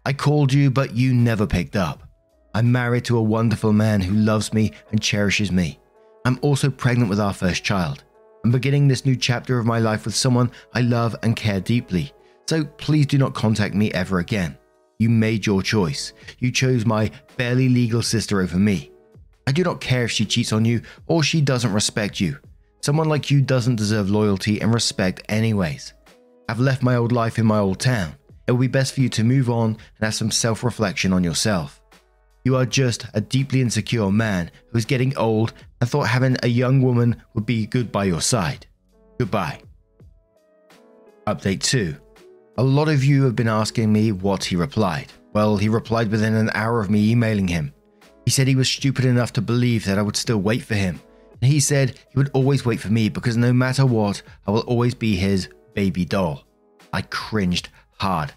I 0.05 0.13
called 0.13 0.53
you, 0.53 0.71
but 0.71 0.95
you 0.95 1.15
never 1.15 1.47
picked 1.47 1.77
up. 1.77 2.03
I'm 2.55 2.73
married 2.73 3.05
to 3.07 3.17
a 3.17 3.23
wonderful 3.23 3.73
man 3.73 4.01
who 4.01 4.15
loves 4.15 4.53
me 4.53 4.73
and 4.91 5.01
cherishes 5.01 5.53
me. 5.53 5.79
I'm 6.25 6.39
also 6.43 6.71
pregnant 6.71 7.09
with 7.09 7.21
our 7.21 7.33
first 7.33 7.65
child. 7.65 8.05
I'm 8.45 8.51
beginning 8.51 8.89
this 8.89 9.05
new 9.05 9.17
chapter 9.17 9.59
of 9.59 9.67
my 9.67 9.79
life 9.79 10.05
with 10.05 10.15
someone 10.15 10.51
I 10.75 10.81
love 10.83 11.17
and 11.23 11.37
care 11.37 11.61
deeply, 11.61 12.13
so 12.47 12.65
please 12.65 13.07
do 13.07 13.19
not 13.19 13.35
contact 13.35 13.75
me 13.75 13.93
ever 13.93 14.19
again. 14.19 14.57
You 14.99 15.09
made 15.09 15.47
your 15.47 15.63
choice. 15.63 16.13
You 16.39 16.51
chose 16.51 16.85
my 16.85 17.11
barely 17.37 17.69
legal 17.69 18.03
sister 18.03 18.41
over 18.41 18.59
me. 18.59 18.91
I 19.47 19.53
do 19.53 19.65
not 19.65 19.81
care 19.81 20.05
if 20.05 20.11
she 20.11 20.25
cheats 20.27 20.53
on 20.53 20.65
you 20.65 20.83
or 21.07 21.23
she 21.23 21.41
doesn't 21.41 21.73
respect 21.73 22.21
you. 22.21 22.39
Someone 22.83 23.09
like 23.09 23.31
you 23.31 23.41
doesn't 23.41 23.77
deserve 23.77 24.11
loyalty 24.11 24.61
and 24.61 24.73
respect, 24.73 25.23
anyways. 25.29 25.93
I've 26.49 26.61
left 26.61 26.83
my 26.83 26.97
old 26.97 27.13
life 27.13 27.39
in 27.39 27.47
my 27.47 27.59
old 27.59 27.81
town. 27.81 28.15
It 28.47 28.53
will 28.53 28.59
be 28.59 28.67
best 28.67 28.95
for 28.95 29.01
you 29.01 29.09
to 29.11 29.25
move 29.25 29.49
on 29.49 29.71
and 29.71 29.79
have 30.03 30.15
some 30.15 30.31
self 30.31 30.65
reflection 30.65 31.13
on 31.13 31.25
yourself. 31.25 31.80
You 32.51 32.57
are 32.57 32.67
just 32.67 33.07
a 33.15 33.21
deeply 33.21 33.61
insecure 33.61 34.11
man 34.11 34.51
who 34.73 34.79
is 34.79 34.85
getting 34.85 35.17
old 35.17 35.53
and 35.81 35.89
thought 35.89 36.09
having 36.09 36.37
a 36.43 36.49
young 36.49 36.83
woman 36.83 37.23
would 37.35 37.47
be 37.47 37.65
good 37.65 37.93
by 37.93 38.07
your 38.07 38.21
side. 38.21 38.67
Goodbye. 39.21 39.61
Update 41.29 41.63
2 41.63 41.95
a 42.59 42.65
lot 42.65 42.89
of 42.89 43.05
you 43.05 43.23
have 43.23 43.37
been 43.37 43.47
asking 43.47 43.93
me 43.93 44.11
what 44.11 44.43
he 44.43 44.57
replied. 44.57 45.13
Well, 45.33 45.59
he 45.59 45.69
replied 45.69 46.11
within 46.11 46.35
an 46.35 46.51
hour 46.55 46.81
of 46.81 46.91
me 46.91 47.13
emailing 47.13 47.47
him. 47.47 47.73
He 48.25 48.33
said 48.33 48.49
he 48.49 48.57
was 48.57 48.69
stupid 48.69 49.05
enough 49.05 49.33
to 49.35 49.41
believe 49.41 49.85
that 49.85 49.97
I 49.97 50.03
would 50.03 50.17
still 50.17 50.39
wait 50.39 50.65
for 50.65 50.75
him. 50.75 51.01
And 51.41 51.53
he 51.53 51.61
said 51.61 52.01
he 52.11 52.19
would 52.19 52.33
always 52.35 52.67
wait 52.67 52.81
for 52.81 52.91
me 52.91 53.11
because 53.11 53.37
no 53.37 53.53
matter 53.53 53.87
what, 53.87 54.23
I 54.45 54.51
will 54.51 54.63
always 54.63 54.97
be 54.97 55.15
his 55.15 55.49
baby 55.75 56.05
doll. 56.05 56.43
I 56.93 57.03
cringed 57.03 57.69
hard. 58.01 58.33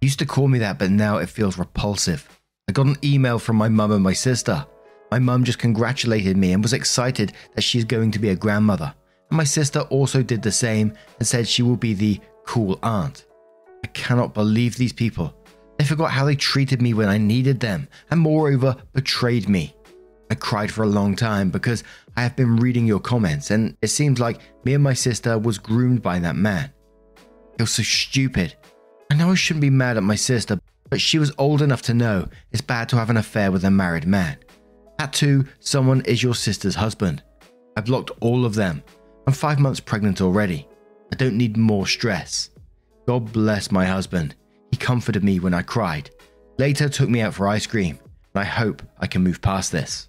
He 0.00 0.06
used 0.06 0.20
to 0.20 0.26
call 0.26 0.48
me 0.48 0.60
that, 0.60 0.78
but 0.78 0.90
now 0.90 1.18
it 1.18 1.28
feels 1.28 1.58
repulsive. 1.58 2.39
I 2.70 2.72
got 2.72 2.86
an 2.86 2.98
email 3.02 3.40
from 3.40 3.56
my 3.56 3.68
mum 3.68 3.90
and 3.90 4.00
my 4.04 4.12
sister. 4.12 4.64
My 5.10 5.18
mum 5.18 5.42
just 5.42 5.58
congratulated 5.58 6.36
me 6.36 6.52
and 6.52 6.62
was 6.62 6.72
excited 6.72 7.32
that 7.56 7.62
she's 7.62 7.84
going 7.84 8.12
to 8.12 8.20
be 8.20 8.28
a 8.28 8.36
grandmother. 8.36 8.94
And 9.28 9.36
my 9.38 9.42
sister 9.42 9.80
also 9.90 10.22
did 10.22 10.40
the 10.40 10.52
same 10.52 10.94
and 11.18 11.26
said 11.26 11.48
she 11.48 11.64
will 11.64 11.74
be 11.74 11.94
the 11.94 12.20
cool 12.46 12.78
aunt. 12.84 13.26
I 13.82 13.88
cannot 13.88 14.34
believe 14.34 14.76
these 14.76 14.92
people. 14.92 15.34
They 15.78 15.84
forgot 15.84 16.12
how 16.12 16.24
they 16.24 16.36
treated 16.36 16.80
me 16.80 16.94
when 16.94 17.08
I 17.08 17.18
needed 17.18 17.58
them, 17.58 17.88
and 18.12 18.20
moreover, 18.20 18.76
betrayed 18.92 19.48
me. 19.48 19.74
I 20.30 20.36
cried 20.36 20.70
for 20.70 20.84
a 20.84 20.94
long 21.00 21.16
time 21.16 21.50
because 21.50 21.82
I 22.16 22.22
have 22.22 22.36
been 22.36 22.54
reading 22.54 22.86
your 22.86 23.00
comments, 23.00 23.50
and 23.50 23.76
it 23.82 23.88
seems 23.88 24.20
like 24.20 24.38
me 24.64 24.74
and 24.74 24.84
my 24.84 24.94
sister 24.94 25.40
was 25.40 25.58
groomed 25.58 26.02
by 26.02 26.20
that 26.20 26.36
man. 26.36 26.70
feel 27.58 27.66
so 27.66 27.82
stupid. 27.82 28.54
I 29.10 29.16
know 29.16 29.32
I 29.32 29.34
shouldn't 29.34 29.62
be 29.62 29.70
mad 29.70 29.96
at 29.96 30.04
my 30.04 30.14
sister, 30.14 30.60
but 30.90 31.00
she 31.00 31.18
was 31.18 31.32
old 31.38 31.62
enough 31.62 31.82
to 31.82 31.94
know 31.94 32.28
it's 32.52 32.60
bad 32.60 32.88
to 32.90 32.96
have 32.96 33.08
an 33.08 33.16
affair 33.16 33.50
with 33.50 33.64
a 33.64 33.70
married 33.70 34.06
man. 34.06 34.36
That 34.98 35.12
too, 35.12 35.46
someone 35.60 36.02
is 36.02 36.22
your 36.22 36.34
sister's 36.34 36.74
husband. 36.74 37.22
I 37.76 37.80
blocked 37.80 38.10
all 38.20 38.44
of 38.44 38.54
them. 38.54 38.82
I'm 39.26 39.32
five 39.32 39.58
months 39.58 39.80
pregnant 39.80 40.20
already. 40.20 40.68
I 41.12 41.16
don't 41.16 41.38
need 41.38 41.56
more 41.56 41.86
stress. 41.86 42.50
God 43.06 43.32
bless 43.32 43.70
my 43.70 43.86
husband. 43.86 44.34
He 44.70 44.76
comforted 44.76 45.24
me 45.24 45.40
when 45.40 45.54
I 45.54 45.62
cried. 45.62 46.10
Later 46.58 46.88
took 46.88 47.08
me 47.08 47.22
out 47.22 47.34
for 47.34 47.48
ice 47.48 47.66
cream, 47.66 47.98
and 48.34 48.42
I 48.42 48.44
hope 48.44 48.82
I 48.98 49.06
can 49.06 49.22
move 49.22 49.40
past 49.40 49.72
this. 49.72 50.08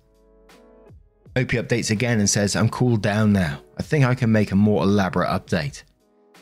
Opie 1.36 1.58
updates 1.58 1.92
again 1.92 2.20
and 2.20 2.30
says, 2.30 2.56
I'm 2.56 2.70
cooled 2.70 3.02
down 3.02 3.32
now. 3.32 3.62
I 3.78 3.84
think 3.84 4.04
I 4.04 4.16
can 4.16 4.32
make 4.32 4.52
a 4.52 4.56
more 4.56 4.84
elaborate 4.84 5.30
update. 5.30 5.84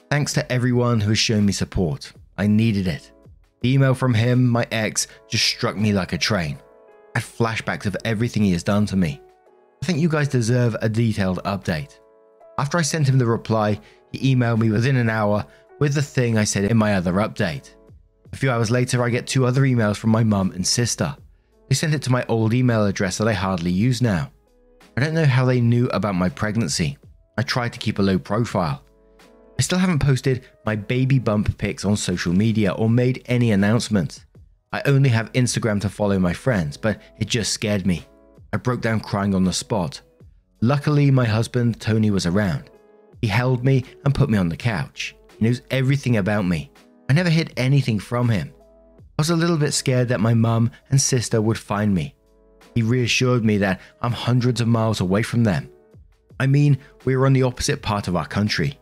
Thanks 0.09 0.33
to 0.33 0.51
everyone 0.51 0.99
who 0.99 1.09
has 1.09 1.19
shown 1.19 1.45
me 1.45 1.51
support. 1.51 2.11
I 2.37 2.47
needed 2.47 2.87
it. 2.87 3.11
The 3.61 3.73
email 3.73 3.93
from 3.93 4.13
him, 4.13 4.47
my 4.47 4.67
ex, 4.71 5.07
just 5.27 5.45
struck 5.45 5.75
me 5.75 5.93
like 5.93 6.13
a 6.13 6.17
train. 6.17 6.57
I 7.15 7.19
had 7.19 7.23
flashbacks 7.23 7.85
of 7.85 7.97
everything 8.05 8.43
he 8.43 8.53
has 8.53 8.63
done 8.63 8.85
to 8.87 8.95
me. 8.95 9.21
I 9.81 9.85
think 9.85 9.99
you 9.99 10.09
guys 10.09 10.27
deserve 10.27 10.75
a 10.81 10.89
detailed 10.89 11.43
update. 11.43 11.99
After 12.57 12.77
I 12.77 12.81
sent 12.81 13.07
him 13.07 13.17
the 13.17 13.25
reply, 13.25 13.79
he 14.11 14.35
emailed 14.35 14.59
me 14.59 14.69
within 14.69 14.95
an 14.95 15.09
hour 15.09 15.45
with 15.79 15.93
the 15.93 16.01
thing 16.01 16.37
I 16.37 16.43
said 16.43 16.65
in 16.65 16.77
my 16.77 16.95
other 16.95 17.13
update. 17.13 17.75
A 18.31 18.35
few 18.35 18.51
hours 18.51 18.69
later, 18.69 19.03
I 19.03 19.09
get 19.09 19.27
two 19.27 19.45
other 19.45 19.61
emails 19.61 19.97
from 19.97 20.11
my 20.11 20.23
mum 20.23 20.51
and 20.51 20.65
sister. 20.65 21.15
They 21.67 21.75
sent 21.75 21.93
it 21.93 22.01
to 22.03 22.11
my 22.11 22.25
old 22.27 22.53
email 22.53 22.85
address 22.85 23.17
that 23.17 23.27
I 23.27 23.33
hardly 23.33 23.71
use 23.71 24.01
now. 24.01 24.31
I 24.97 25.01
don't 25.01 25.13
know 25.13 25.25
how 25.25 25.45
they 25.45 25.61
knew 25.61 25.87
about 25.87 26.15
my 26.15 26.29
pregnancy. 26.29 26.97
I 27.37 27.41
tried 27.41 27.73
to 27.73 27.79
keep 27.79 27.99
a 27.99 28.03
low 28.03 28.19
profile. 28.19 28.83
I 29.59 29.61
still 29.61 29.77
haven't 29.77 29.99
posted 29.99 30.45
my 30.65 30.77
baby 30.77 31.19
bump 31.19 31.57
pics 31.57 31.83
on 31.83 31.97
social 31.97 32.31
media 32.31 32.71
or 32.71 32.89
made 32.89 33.23
any 33.25 33.51
announcements. 33.51 34.25
I 34.71 34.81
only 34.85 35.09
have 35.09 35.33
Instagram 35.33 35.81
to 35.81 35.89
follow 35.89 36.17
my 36.17 36.31
friends, 36.31 36.77
but 36.77 37.01
it 37.17 37.27
just 37.27 37.51
scared 37.51 37.85
me. 37.85 38.05
I 38.53 38.57
broke 38.57 38.79
down 38.79 39.01
crying 39.01 39.35
on 39.35 39.43
the 39.43 39.51
spot. 39.51 39.99
Luckily, 40.61 41.11
my 41.11 41.25
husband, 41.25 41.81
Tony, 41.81 42.09
was 42.09 42.25
around. 42.25 42.69
He 43.21 43.27
held 43.27 43.65
me 43.65 43.83
and 44.05 44.15
put 44.15 44.29
me 44.29 44.37
on 44.37 44.47
the 44.47 44.55
couch. 44.55 45.13
He 45.37 45.45
knows 45.45 45.61
everything 45.71 46.15
about 46.15 46.45
me. 46.45 46.71
I 47.09 47.13
never 47.13 47.29
hid 47.29 47.51
anything 47.57 47.99
from 47.99 48.29
him. 48.29 48.53
I 48.97 49.21
was 49.23 49.29
a 49.29 49.35
little 49.35 49.57
bit 49.57 49.73
scared 49.73 50.07
that 50.07 50.21
my 50.21 50.33
mum 50.33 50.71
and 50.89 51.01
sister 51.01 51.41
would 51.41 51.57
find 51.57 51.93
me. 51.93 52.15
He 52.75 52.81
reassured 52.81 53.43
me 53.43 53.57
that 53.57 53.81
I'm 54.01 54.13
hundreds 54.13 54.61
of 54.61 54.69
miles 54.69 55.01
away 55.01 55.21
from 55.21 55.43
them. 55.43 55.69
I 56.39 56.47
mean, 56.47 56.77
we 57.03 57.17
were 57.17 57.25
on 57.25 57.33
the 57.33 57.43
opposite 57.43 57.81
part 57.81 58.07
of 58.07 58.15
our 58.15 58.25
country. 58.25 58.79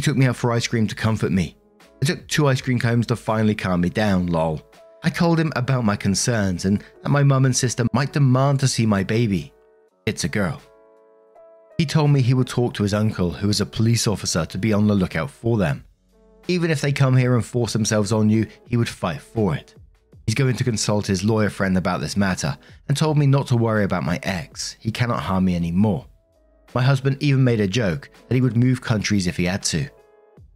He 0.00 0.02
took 0.02 0.16
me 0.16 0.24
out 0.24 0.36
for 0.36 0.50
ice 0.50 0.66
cream 0.66 0.86
to 0.86 0.94
comfort 0.94 1.30
me. 1.30 1.58
I 2.02 2.06
took 2.06 2.26
two 2.26 2.48
ice 2.48 2.62
cream 2.62 2.78
cones 2.78 3.06
to 3.08 3.16
finally 3.16 3.54
calm 3.54 3.82
me 3.82 3.90
down, 3.90 4.28
lol. 4.28 4.62
I 5.02 5.10
told 5.10 5.38
him 5.38 5.52
about 5.56 5.84
my 5.84 5.94
concerns 5.94 6.64
and 6.64 6.82
that 7.02 7.10
my 7.10 7.22
mum 7.22 7.44
and 7.44 7.54
sister 7.54 7.84
might 7.92 8.14
demand 8.14 8.60
to 8.60 8.66
see 8.66 8.86
my 8.86 9.04
baby. 9.04 9.52
It's 10.06 10.24
a 10.24 10.28
girl. 10.28 10.62
He 11.76 11.84
told 11.84 12.12
me 12.12 12.22
he 12.22 12.32
would 12.32 12.48
talk 12.48 12.72
to 12.74 12.82
his 12.82 12.94
uncle, 12.94 13.30
who 13.30 13.50
is 13.50 13.60
a 13.60 13.66
police 13.66 14.06
officer, 14.06 14.46
to 14.46 14.56
be 14.56 14.72
on 14.72 14.86
the 14.86 14.94
lookout 14.94 15.30
for 15.30 15.58
them. 15.58 15.84
Even 16.48 16.70
if 16.70 16.80
they 16.80 16.92
come 16.92 17.14
here 17.14 17.34
and 17.34 17.44
force 17.44 17.74
themselves 17.74 18.10
on 18.10 18.30
you, 18.30 18.46
he 18.66 18.78
would 18.78 18.88
fight 18.88 19.20
for 19.20 19.54
it. 19.54 19.74
He's 20.24 20.34
going 20.34 20.56
to 20.56 20.64
consult 20.64 21.08
his 21.08 21.24
lawyer 21.24 21.50
friend 21.50 21.76
about 21.76 22.00
this 22.00 22.16
matter 22.16 22.56
and 22.88 22.96
told 22.96 23.18
me 23.18 23.26
not 23.26 23.48
to 23.48 23.56
worry 23.58 23.84
about 23.84 24.04
my 24.04 24.18
ex. 24.22 24.78
He 24.80 24.90
cannot 24.90 25.20
harm 25.20 25.44
me 25.44 25.56
anymore. 25.56 26.06
My 26.74 26.82
husband 26.82 27.16
even 27.20 27.42
made 27.42 27.60
a 27.60 27.66
joke 27.66 28.10
that 28.28 28.34
he 28.34 28.40
would 28.40 28.56
move 28.56 28.80
countries 28.80 29.26
if 29.26 29.36
he 29.36 29.44
had 29.44 29.62
to. 29.64 29.88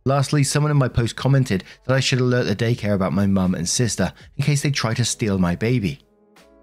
Lastly, 0.06 0.44
someone 0.44 0.71
in 0.71 0.76
my 0.76 0.88
post 0.88 1.16
commented 1.16 1.64
that 1.85 1.94
I 1.94 2.00
should 2.00 2.21
alert 2.21 2.44
the 2.44 2.54
daycare 2.54 2.94
about 2.94 3.14
my 3.14 3.26
mum 3.26 3.54
and 3.54 3.68
sister 3.68 4.12
in 4.37 4.44
case 4.44 4.62
they 4.62 4.71
try 4.71 4.92
to 4.94 5.04
steal 5.04 5.38
my 5.38 5.56
baby. 5.56 6.00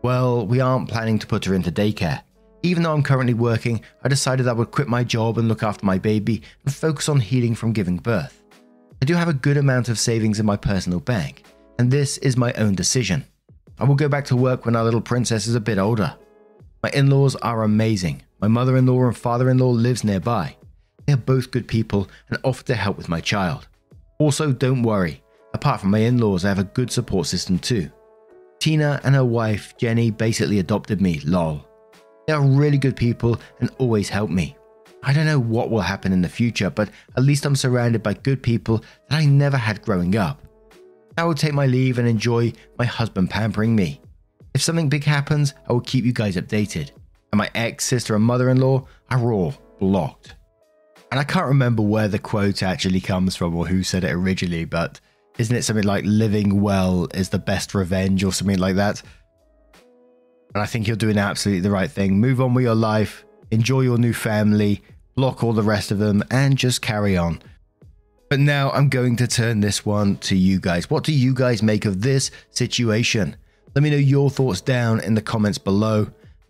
Well, 0.03 0.45
we 0.45 0.59
aren't 0.59 0.89
planning 0.89 1.19
to 1.19 1.27
put 1.27 1.45
her 1.45 1.53
into 1.53 1.71
daycare. 1.71 2.21
Even 2.63 2.83
though 2.83 2.93
I'm 2.93 3.01
currently 3.01 3.33
working, 3.33 3.81
I 4.03 4.07
decided 4.07 4.47
I 4.47 4.53
would 4.53 4.71
quit 4.71 4.87
my 4.87 5.03
job 5.03 5.39
and 5.39 5.47
look 5.47 5.63
after 5.63 5.85
my 5.85 5.97
baby 5.97 6.43
and 6.63 6.73
focus 6.73 7.09
on 7.09 7.19
healing 7.19 7.55
from 7.55 7.73
giving 7.73 7.97
birth. 7.97 8.43
I 9.01 9.05
do 9.05 9.15
have 9.15 9.29
a 9.29 9.33
good 9.33 9.57
amount 9.57 9.89
of 9.89 9.97
savings 9.97 10.39
in 10.39 10.45
my 10.45 10.57
personal 10.57 10.99
bank, 10.99 11.43
and 11.79 11.89
this 11.89 12.19
is 12.19 12.37
my 12.37 12.53
own 12.53 12.75
decision. 12.75 13.25
I 13.79 13.85
will 13.85 13.95
go 13.95 14.07
back 14.07 14.25
to 14.25 14.35
work 14.35 14.65
when 14.65 14.75
our 14.75 14.83
little 14.83 15.01
princess 15.01 15.47
is 15.47 15.55
a 15.55 15.59
bit 15.59 15.79
older. 15.79 16.15
My 16.83 16.91
in 16.91 17.09
laws 17.09 17.35
are 17.37 17.63
amazing. 17.63 18.21
My 18.41 18.47
mother 18.47 18.75
in 18.75 18.87
law 18.87 19.05
and 19.05 19.15
father 19.15 19.51
in 19.51 19.59
law 19.59 19.69
lives 19.69 20.03
nearby. 20.03 20.55
They 21.05 21.13
are 21.13 21.17
both 21.17 21.51
good 21.51 21.67
people 21.67 22.09
and 22.29 22.39
offer 22.43 22.63
to 22.65 22.75
help 22.75 22.97
with 22.97 23.07
my 23.07 23.21
child. 23.21 23.67
Also, 24.17 24.51
don't 24.51 24.81
worry, 24.81 25.21
apart 25.53 25.81
from 25.81 25.91
my 25.91 25.99
in 25.99 26.17
laws, 26.17 26.43
I 26.43 26.49
have 26.49 26.59
a 26.59 26.63
good 26.63 26.91
support 26.91 27.27
system 27.27 27.59
too. 27.59 27.91
Tina 28.59 28.99
and 29.03 29.13
her 29.13 29.25
wife, 29.25 29.77
Jenny, 29.77 30.09
basically 30.09 30.59
adopted 30.59 31.01
me, 31.01 31.19
lol. 31.23 31.67
They 32.25 32.33
are 32.33 32.41
really 32.41 32.77
good 32.77 32.95
people 32.95 33.39
and 33.59 33.69
always 33.77 34.09
help 34.09 34.29
me. 34.29 34.55
I 35.03 35.13
don't 35.13 35.25
know 35.25 35.39
what 35.39 35.71
will 35.71 35.81
happen 35.81 36.13
in 36.13 36.21
the 36.21 36.29
future, 36.29 36.69
but 36.69 36.89
at 37.17 37.23
least 37.23 37.45
I'm 37.45 37.55
surrounded 37.55 38.01
by 38.01 38.13
good 38.13 38.41
people 38.41 38.83
that 39.09 39.17
I 39.17 39.25
never 39.25 39.57
had 39.57 39.81
growing 39.81 40.15
up. 40.15 40.41
I 41.17 41.25
will 41.25 41.35
take 41.35 41.53
my 41.53 41.65
leave 41.67 41.99
and 41.99 42.07
enjoy 42.07 42.53
my 42.77 42.85
husband 42.85 43.29
pampering 43.29 43.75
me. 43.75 44.01
If 44.53 44.61
something 44.61 44.89
big 44.89 45.03
happens, 45.03 45.53
I 45.67 45.73
will 45.73 45.81
keep 45.81 46.05
you 46.05 46.13
guys 46.13 46.35
updated. 46.35 46.91
And 47.31 47.37
my 47.37 47.49
ex 47.55 47.85
sister 47.85 48.15
and 48.15 48.23
mother 48.23 48.49
in 48.49 48.59
law 48.59 48.87
are 49.09 49.31
all 49.31 49.53
blocked. 49.79 50.35
And 51.11 51.19
I 51.19 51.23
can't 51.23 51.47
remember 51.47 51.81
where 51.81 52.07
the 52.07 52.19
quote 52.19 52.63
actually 52.63 53.01
comes 53.01 53.35
from 53.35 53.55
or 53.55 53.67
who 53.67 53.83
said 53.83 54.03
it 54.03 54.11
originally, 54.11 54.65
but 54.65 54.99
isn't 55.37 55.55
it 55.55 55.63
something 55.63 55.85
like 55.85 56.03
living 56.05 56.61
well 56.61 57.07
is 57.13 57.29
the 57.29 57.39
best 57.39 57.73
revenge 57.73 58.23
or 58.23 58.31
something 58.31 58.59
like 58.59 58.75
that? 58.75 59.01
And 60.53 60.61
I 60.61 60.65
think 60.65 60.87
you're 60.87 60.97
doing 60.97 61.17
absolutely 61.17 61.61
the 61.61 61.71
right 61.71 61.89
thing. 61.89 62.19
Move 62.19 62.41
on 62.41 62.53
with 62.53 62.63
your 62.63 62.75
life, 62.75 63.25
enjoy 63.51 63.81
your 63.81 63.97
new 63.97 64.13
family, 64.13 64.81
block 65.15 65.43
all 65.43 65.53
the 65.53 65.63
rest 65.63 65.91
of 65.91 65.99
them, 65.99 66.23
and 66.31 66.57
just 66.57 66.81
carry 66.81 67.17
on. 67.17 67.41
But 68.29 68.39
now 68.39 68.71
I'm 68.71 68.87
going 68.87 69.17
to 69.17 69.27
turn 69.27 69.59
this 69.59 69.85
one 69.85 70.17
to 70.17 70.35
you 70.37 70.59
guys. 70.59 70.89
What 70.89 71.03
do 71.03 71.11
you 71.11 71.33
guys 71.33 71.61
make 71.61 71.85
of 71.85 72.01
this 72.01 72.31
situation? 72.49 73.35
Let 73.75 73.83
me 73.83 73.89
know 73.89 73.97
your 73.97 74.29
thoughts 74.29 74.61
down 74.61 75.01
in 75.01 75.15
the 75.15 75.21
comments 75.21 75.57
below. 75.57 76.07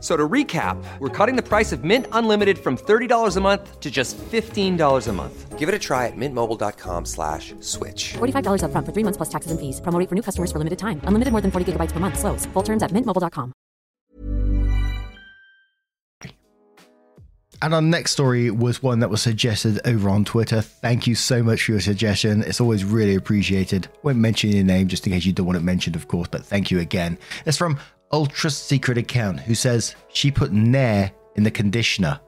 F- 0.00 0.06
So 0.06 0.16
to 0.16 0.26
recap, 0.28 0.82
we're 0.98 1.10
cutting 1.10 1.36
the 1.36 1.42
price 1.42 1.72
of 1.72 1.84
Mint 1.84 2.06
Unlimited 2.12 2.58
from 2.58 2.78
$30 2.78 3.36
a 3.36 3.40
month 3.40 3.80
to 3.80 3.90
just 3.90 4.16
$15 4.16 5.08
a 5.08 5.12
month. 5.12 5.58
Give 5.58 5.68
it 5.68 5.74
a 5.74 5.78
try 5.78 6.06
at 6.06 6.16
mintmobile.com 6.16 7.04
slash 7.04 7.52
switch. 7.60 8.14
$45 8.14 8.62
upfront 8.64 8.86
for 8.86 8.92
three 8.92 9.04
months 9.04 9.18
plus 9.18 9.28
taxes 9.28 9.50
and 9.52 9.60
fees. 9.60 9.78
Promo 9.82 10.08
for 10.08 10.14
new 10.14 10.22
customers 10.22 10.50
for 10.50 10.56
limited 10.58 10.78
time. 10.78 11.02
Unlimited 11.04 11.32
more 11.32 11.42
than 11.42 11.50
40 11.50 11.72
gigabytes 11.72 11.92
per 11.92 12.00
month. 12.00 12.18
Slows. 12.18 12.46
Full 12.54 12.62
terms 12.62 12.82
at 12.82 12.92
mintmobile.com. 12.92 13.52
And 17.62 17.74
our 17.74 17.82
next 17.82 18.12
story 18.12 18.50
was 18.50 18.82
one 18.82 19.00
that 19.00 19.10
was 19.10 19.20
suggested 19.20 19.80
over 19.84 20.08
on 20.08 20.24
Twitter. 20.24 20.62
Thank 20.62 21.06
you 21.06 21.14
so 21.14 21.42
much 21.42 21.64
for 21.64 21.72
your 21.72 21.80
suggestion. 21.82 22.42
It's 22.42 22.58
always 22.58 22.84
really 22.86 23.14
appreciated. 23.16 23.86
Won't 24.02 24.16
mention 24.16 24.48
your 24.50 24.64
name 24.64 24.88
just 24.88 25.06
in 25.06 25.12
case 25.12 25.26
you 25.26 25.34
don't 25.34 25.44
want 25.44 25.58
it 25.58 25.62
mentioned, 25.62 25.94
of 25.94 26.08
course, 26.08 26.26
but 26.30 26.42
thank 26.42 26.70
you 26.70 26.78
again. 26.78 27.18
It's 27.44 27.58
from 27.58 27.78
Ultra 28.12 28.50
Secret 28.50 28.98
Account, 28.98 29.40
who 29.40 29.54
says 29.54 29.94
she 30.12 30.30
put 30.30 30.52
Nair 30.52 31.12
in 31.36 31.44
the 31.44 31.50
conditioner. 31.50 32.20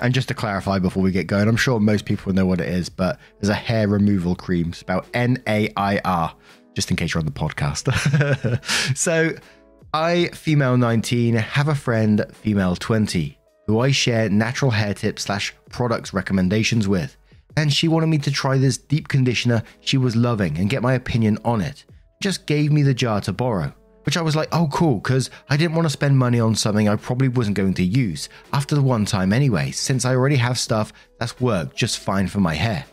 And 0.00 0.14
just 0.14 0.28
to 0.28 0.34
clarify 0.34 0.78
before 0.78 1.02
we 1.02 1.10
get 1.10 1.26
going, 1.26 1.46
I'm 1.46 1.56
sure 1.56 1.78
most 1.78 2.06
people 2.06 2.32
know 2.32 2.46
what 2.46 2.60
it 2.60 2.68
is, 2.68 2.88
but 2.88 3.18
there's 3.38 3.50
a 3.50 3.54
hair 3.54 3.86
removal 3.86 4.34
cream 4.34 4.72
spelled 4.72 5.04
N 5.12 5.42
A 5.46 5.70
I 5.76 5.98
R, 6.04 6.34
just 6.74 6.90
in 6.90 6.96
case 6.96 7.12
you're 7.12 7.20
on 7.20 7.26
the 7.26 7.32
podcast. 7.32 7.86
so, 8.96 9.32
I, 9.92 10.28
female 10.28 10.78
19, 10.78 11.34
have 11.34 11.68
a 11.68 11.74
friend, 11.74 12.24
female 12.32 12.76
20. 12.76 13.38
who 13.66 13.80
I 13.80 13.90
share 13.90 14.30
natural 14.30 14.70
hair 14.70 14.94
tips 14.94 15.24
slash 15.24 15.54
products 15.68 16.14
recommendations 16.14 16.88
with. 16.88 17.16
And 17.56 17.72
she 17.72 17.88
wanted 17.88 18.06
me 18.06 18.18
to 18.18 18.30
try 18.30 18.56
this 18.56 18.78
deep 18.78 19.08
conditioner 19.08 19.62
she 19.80 19.98
was 19.98 20.16
loving 20.16 20.56
and 20.56 20.70
get 20.70 20.82
my 20.82 20.94
opinion 20.94 21.36
on 21.44 21.60
it. 21.60 21.84
Just 22.22 22.46
gave 22.46 22.72
me 22.72 22.82
the 22.82 22.94
jar 22.94 23.20
to 23.22 23.32
borrow, 23.32 23.74
which 24.10 24.16
I 24.16 24.22
was 24.22 24.34
like, 24.34 24.48
oh 24.50 24.68
cool, 24.72 24.96
because 24.96 25.30
I 25.48 25.56
didn't 25.56 25.76
want 25.76 25.86
to 25.86 25.90
spend 25.90 26.18
money 26.18 26.40
on 26.40 26.56
something 26.56 26.88
I 26.88 26.96
probably 26.96 27.28
wasn't 27.28 27.56
going 27.56 27.74
to 27.74 27.84
use 27.84 28.28
after 28.52 28.74
the 28.74 28.82
one 28.82 29.04
time 29.04 29.32
anyway, 29.32 29.70
since 29.70 30.04
I 30.04 30.16
already 30.16 30.34
have 30.34 30.58
stuff 30.58 30.92
that's 31.20 31.40
worked 31.40 31.76
just 31.76 32.00
fine 32.00 32.26
for 32.26 32.40
my 32.40 32.54
hair. 32.54 32.84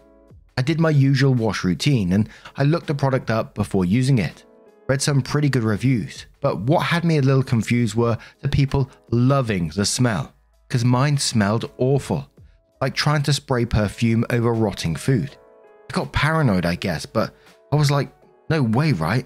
I 0.59 0.61
did 0.61 0.79
my 0.79 0.91
usual 0.91 1.33
wash 1.33 1.63
routine 1.63 2.13
and 2.13 2.29
I 2.55 2.65
looked 2.65 2.85
the 2.85 2.93
product 2.93 3.31
up 3.31 3.55
before 3.55 3.83
using 3.83 4.19
it. 4.19 4.45
Read 4.87 5.01
some 5.01 5.23
pretty 5.23 5.49
good 5.49 5.63
reviews, 5.63 6.27
but 6.39 6.59
what 6.59 6.83
had 6.83 7.03
me 7.03 7.17
a 7.17 7.23
little 7.23 7.41
confused 7.41 7.95
were 7.95 8.19
the 8.41 8.47
people 8.47 8.87
loving 9.09 9.69
the 9.69 9.85
smell, 9.85 10.35
because 10.67 10.85
mine 10.85 11.17
smelled 11.17 11.71
awful, 11.79 12.29
like 12.79 12.93
trying 12.93 13.23
to 13.23 13.33
spray 13.33 13.65
perfume 13.65 14.23
over 14.29 14.53
rotting 14.53 14.95
food. 14.95 15.35
I 15.89 15.93
got 15.93 16.13
paranoid, 16.13 16.67
I 16.67 16.75
guess, 16.75 17.07
but 17.07 17.33
I 17.73 17.75
was 17.75 17.89
like, 17.89 18.13
no 18.51 18.61
way, 18.61 18.91
right? 18.91 19.25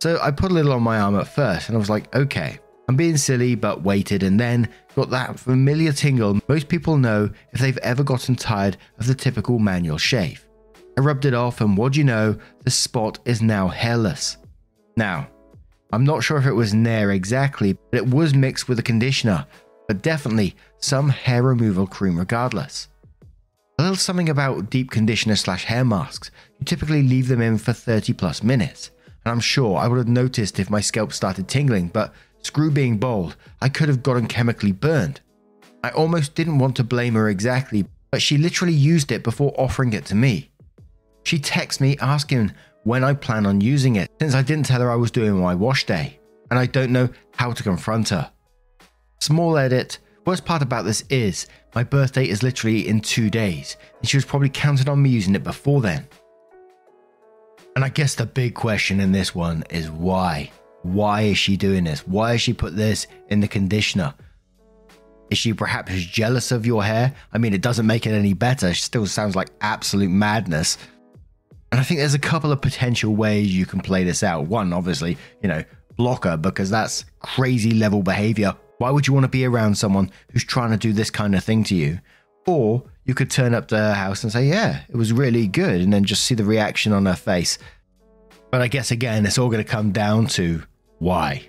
So 0.00 0.18
I 0.22 0.30
put 0.30 0.50
a 0.50 0.54
little 0.54 0.72
on 0.72 0.82
my 0.82 1.00
arm 1.00 1.18
at 1.18 1.26
first 1.26 1.68
and 1.68 1.76
I 1.76 1.78
was 1.78 1.90
like, 1.90 2.14
okay, 2.14 2.58
I'm 2.88 2.96
being 2.96 3.16
silly, 3.16 3.54
but 3.54 3.82
waited 3.82 4.22
and 4.22 4.38
then 4.38 4.68
got 4.94 5.10
that 5.10 5.38
familiar 5.38 5.92
tingle 5.92 6.40
most 6.48 6.68
people 6.68 6.96
know 6.96 7.30
if 7.52 7.60
they've 7.60 7.78
ever 7.78 8.02
gotten 8.02 8.34
tired 8.34 8.76
of 8.98 9.06
the 9.06 9.14
typical 9.14 9.58
manual 9.58 9.98
shave. 9.98 10.48
I 10.96 11.00
rubbed 11.00 11.26
it 11.26 11.34
off, 11.34 11.60
and 11.60 11.76
what 11.76 11.92
do 11.92 12.00
you 12.00 12.04
know, 12.04 12.36
the 12.64 12.72
spot 12.72 13.20
is 13.24 13.40
now 13.40 13.68
hairless. 13.68 14.36
Now, 14.96 15.28
I'm 15.92 16.04
not 16.04 16.24
sure 16.24 16.38
if 16.38 16.46
it 16.46 16.52
was 16.52 16.74
Nair 16.74 17.12
exactly, 17.12 17.74
but 17.74 17.98
it 17.98 18.08
was 18.08 18.34
mixed 18.34 18.68
with 18.68 18.80
a 18.80 18.82
conditioner, 18.82 19.46
but 19.86 20.02
definitely 20.02 20.56
some 20.78 21.08
hair 21.08 21.44
removal 21.44 21.86
cream 21.86 22.18
regardless. 22.18 22.88
A 23.78 23.82
little 23.82 23.96
something 23.96 24.28
about 24.28 24.70
deep 24.70 24.90
conditioner 24.90 25.36
slash 25.36 25.64
hair 25.64 25.84
masks. 25.84 26.32
You 26.58 26.64
typically 26.64 27.04
leave 27.04 27.28
them 27.28 27.40
in 27.40 27.58
for 27.58 27.72
30 27.72 28.12
plus 28.14 28.42
minutes, 28.42 28.90
and 29.28 29.34
I'm 29.34 29.40
sure 29.40 29.76
I 29.76 29.88
would 29.88 29.98
have 29.98 30.08
noticed 30.08 30.58
if 30.58 30.70
my 30.70 30.80
scalp 30.80 31.12
started 31.12 31.48
tingling, 31.48 31.88
but 31.88 32.14
screw 32.40 32.70
being 32.70 32.96
bold, 32.96 33.36
I 33.60 33.68
could 33.68 33.90
have 33.90 34.02
gotten 34.02 34.26
chemically 34.26 34.72
burned. 34.72 35.20
I 35.84 35.90
almost 35.90 36.34
didn't 36.34 36.58
want 36.58 36.76
to 36.76 36.84
blame 36.84 37.12
her 37.12 37.28
exactly, 37.28 37.84
but 38.10 38.22
she 38.22 38.38
literally 38.38 38.72
used 38.72 39.12
it 39.12 39.22
before 39.22 39.52
offering 39.58 39.92
it 39.92 40.06
to 40.06 40.14
me. 40.14 40.50
She 41.24 41.38
texts 41.38 41.78
me 41.78 41.98
asking 42.00 42.54
when 42.84 43.04
I 43.04 43.12
plan 43.12 43.44
on 43.44 43.60
using 43.60 43.96
it, 43.96 44.10
since 44.18 44.34
I 44.34 44.40
didn't 44.40 44.64
tell 44.64 44.80
her 44.80 44.90
I 44.90 44.94
was 44.96 45.10
doing 45.10 45.36
my 45.36 45.54
wash 45.54 45.84
day, 45.84 46.18
and 46.50 46.58
I 46.58 46.64
don't 46.64 46.90
know 46.90 47.10
how 47.36 47.52
to 47.52 47.62
confront 47.62 48.08
her. 48.08 48.30
Small 49.20 49.58
edit. 49.58 49.98
Worst 50.24 50.46
part 50.46 50.62
about 50.62 50.86
this 50.86 51.04
is 51.10 51.48
my 51.74 51.84
birthday 51.84 52.26
is 52.26 52.42
literally 52.42 52.88
in 52.88 53.02
two 53.02 53.28
days, 53.28 53.76
and 54.00 54.08
she 54.08 54.16
was 54.16 54.24
probably 54.24 54.48
counting 54.48 54.88
on 54.88 55.02
me 55.02 55.10
using 55.10 55.34
it 55.34 55.44
before 55.44 55.82
then. 55.82 56.08
And 57.78 57.84
I 57.84 57.90
guess 57.90 58.16
the 58.16 58.26
big 58.26 58.56
question 58.56 58.98
in 58.98 59.12
this 59.12 59.36
one 59.36 59.62
is 59.70 59.88
why? 59.88 60.50
Why 60.82 61.20
is 61.20 61.38
she 61.38 61.56
doing 61.56 61.84
this? 61.84 62.04
Why 62.08 62.32
has 62.32 62.40
she 62.40 62.52
put 62.52 62.74
this 62.74 63.06
in 63.28 63.38
the 63.38 63.46
conditioner? 63.46 64.14
Is 65.30 65.38
she 65.38 65.54
perhaps 65.54 65.94
jealous 65.94 66.50
of 66.50 66.66
your 66.66 66.82
hair? 66.82 67.14
I 67.32 67.38
mean, 67.38 67.54
it 67.54 67.60
doesn't 67.60 67.86
make 67.86 68.04
it 68.04 68.14
any 68.14 68.32
better. 68.32 68.70
It 68.70 68.78
still 68.78 69.06
sounds 69.06 69.36
like 69.36 69.50
absolute 69.60 70.10
madness. 70.10 70.76
And 71.70 71.80
I 71.80 71.84
think 71.84 72.00
there's 72.00 72.14
a 72.14 72.18
couple 72.18 72.50
of 72.50 72.60
potential 72.60 73.14
ways 73.14 73.54
you 73.54 73.64
can 73.64 73.78
play 73.78 74.02
this 74.02 74.24
out. 74.24 74.48
One, 74.48 74.72
obviously, 74.72 75.16
you 75.40 75.48
know, 75.48 75.62
blocker, 75.96 76.36
because 76.36 76.70
that's 76.70 77.04
crazy 77.20 77.74
level 77.74 78.02
behavior. 78.02 78.56
Why 78.78 78.90
would 78.90 79.06
you 79.06 79.14
want 79.14 79.22
to 79.22 79.28
be 79.28 79.44
around 79.44 79.78
someone 79.78 80.10
who's 80.32 80.42
trying 80.42 80.72
to 80.72 80.78
do 80.78 80.92
this 80.92 81.10
kind 81.10 81.36
of 81.36 81.44
thing 81.44 81.62
to 81.62 81.76
you? 81.76 82.00
Or 82.44 82.82
you 83.08 83.14
could 83.14 83.30
turn 83.30 83.54
up 83.54 83.68
to 83.68 83.76
her 83.76 83.94
house 83.94 84.22
and 84.22 84.30
say, 84.30 84.46
Yeah, 84.46 84.82
it 84.88 84.94
was 84.94 85.12
really 85.12 85.46
good, 85.46 85.80
and 85.80 85.92
then 85.92 86.04
just 86.04 86.24
see 86.24 86.34
the 86.34 86.44
reaction 86.44 86.92
on 86.92 87.06
her 87.06 87.16
face. 87.16 87.58
But 88.50 88.62
I 88.62 88.68
guess 88.68 88.90
again, 88.90 89.26
it's 89.26 89.38
all 89.38 89.50
going 89.50 89.62
to 89.62 89.70
come 89.70 89.92
down 89.92 90.26
to 90.28 90.62
why. 90.98 91.48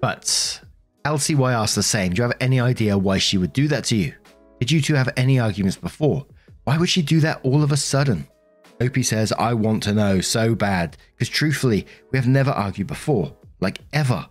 But 0.00 0.60
LCY 1.04 1.52
asked 1.52 1.74
the 1.74 1.82
same 1.82 2.12
Do 2.12 2.20
you 2.20 2.28
have 2.28 2.36
any 2.40 2.60
idea 2.60 2.98
why 2.98 3.18
she 3.18 3.38
would 3.38 3.52
do 3.52 3.68
that 3.68 3.84
to 3.84 3.96
you? 3.96 4.14
Did 4.60 4.70
you 4.70 4.80
two 4.80 4.94
have 4.94 5.12
any 5.16 5.38
arguments 5.38 5.76
before? 5.76 6.26
Why 6.64 6.78
would 6.78 6.88
she 6.88 7.02
do 7.02 7.20
that 7.20 7.40
all 7.42 7.62
of 7.62 7.72
a 7.72 7.76
sudden? 7.76 8.26
Opie 8.80 9.02
says, 9.02 9.32
I 9.32 9.54
want 9.54 9.82
to 9.84 9.94
know 9.94 10.20
so 10.20 10.54
bad, 10.54 10.96
because 11.14 11.28
truthfully, 11.28 11.86
we 12.10 12.18
have 12.18 12.26
never 12.26 12.50
argued 12.50 12.86
before, 12.86 13.34
like 13.60 13.78
ever. 13.92 14.26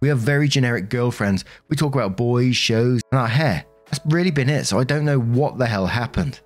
We 0.00 0.10
are 0.10 0.16
very 0.16 0.48
generic 0.48 0.90
girlfriends. 0.90 1.44
We 1.68 1.76
talk 1.76 1.94
about 1.94 2.16
boys, 2.16 2.56
shows, 2.56 3.00
and 3.10 3.20
our 3.20 3.28
hair. 3.28 3.64
That's 3.86 4.00
really 4.06 4.30
been 4.30 4.50
it, 4.50 4.66
so 4.66 4.78
I 4.78 4.84
don't 4.84 5.04
know 5.04 5.20
what 5.20 5.58
the 5.58 5.66
hell 5.66 5.86
happened. 5.86 6.40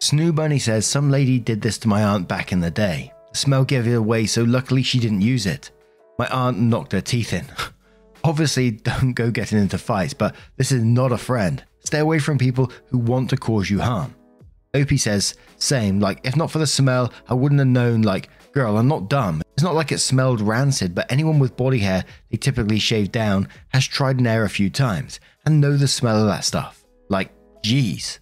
Snoo 0.00 0.34
Bunny 0.34 0.58
says, 0.58 0.86
Some 0.86 1.10
lady 1.10 1.38
did 1.38 1.60
this 1.60 1.76
to 1.78 1.88
my 1.88 2.02
aunt 2.02 2.26
back 2.26 2.52
in 2.52 2.60
the 2.60 2.70
day. 2.70 3.12
The 3.32 3.38
smell 3.38 3.64
gave 3.64 3.86
it 3.86 3.94
away, 3.94 4.24
so 4.26 4.42
luckily 4.42 4.82
she 4.82 4.98
didn't 4.98 5.20
use 5.20 5.44
it. 5.44 5.70
My 6.18 6.26
aunt 6.28 6.58
knocked 6.58 6.92
her 6.92 7.02
teeth 7.02 7.34
in. 7.34 7.44
Obviously, 8.24 8.70
don't 8.70 9.12
go 9.12 9.30
getting 9.30 9.58
into 9.58 9.78
fights, 9.78 10.14
but 10.14 10.34
this 10.56 10.72
is 10.72 10.82
not 10.82 11.12
a 11.12 11.18
friend. 11.18 11.62
Stay 11.80 11.98
away 11.98 12.18
from 12.18 12.38
people 12.38 12.72
who 12.86 12.98
want 12.98 13.28
to 13.30 13.36
cause 13.36 13.68
you 13.68 13.80
harm. 13.80 14.14
Opie 14.72 14.96
says, 14.96 15.34
same, 15.58 16.00
like, 16.00 16.20
if 16.24 16.36
not 16.36 16.50
for 16.50 16.58
the 16.58 16.66
smell, 16.66 17.12
I 17.28 17.34
wouldn't 17.34 17.58
have 17.58 17.68
known, 17.68 18.02
like, 18.02 18.30
girl, 18.52 18.78
I'm 18.78 18.88
not 18.88 19.10
dumb. 19.10 19.42
It's 19.54 19.62
not 19.62 19.74
like 19.74 19.92
it 19.92 19.98
smelled 19.98 20.40
rancid, 20.40 20.94
but 20.94 21.10
anyone 21.10 21.38
with 21.38 21.56
body 21.56 21.78
hair 21.78 22.04
they 22.30 22.36
typically 22.36 22.78
shave 22.78 23.12
down 23.12 23.48
has 23.68 23.86
tried 23.86 24.20
Nair 24.20 24.44
a 24.44 24.48
few 24.48 24.70
times 24.70 25.20
and 25.44 25.60
know 25.60 25.76
the 25.76 25.88
smell 25.88 26.20
of 26.20 26.28
that 26.28 26.44
stuff. 26.44 26.84
Like, 27.08 27.32
geez. 27.62 28.19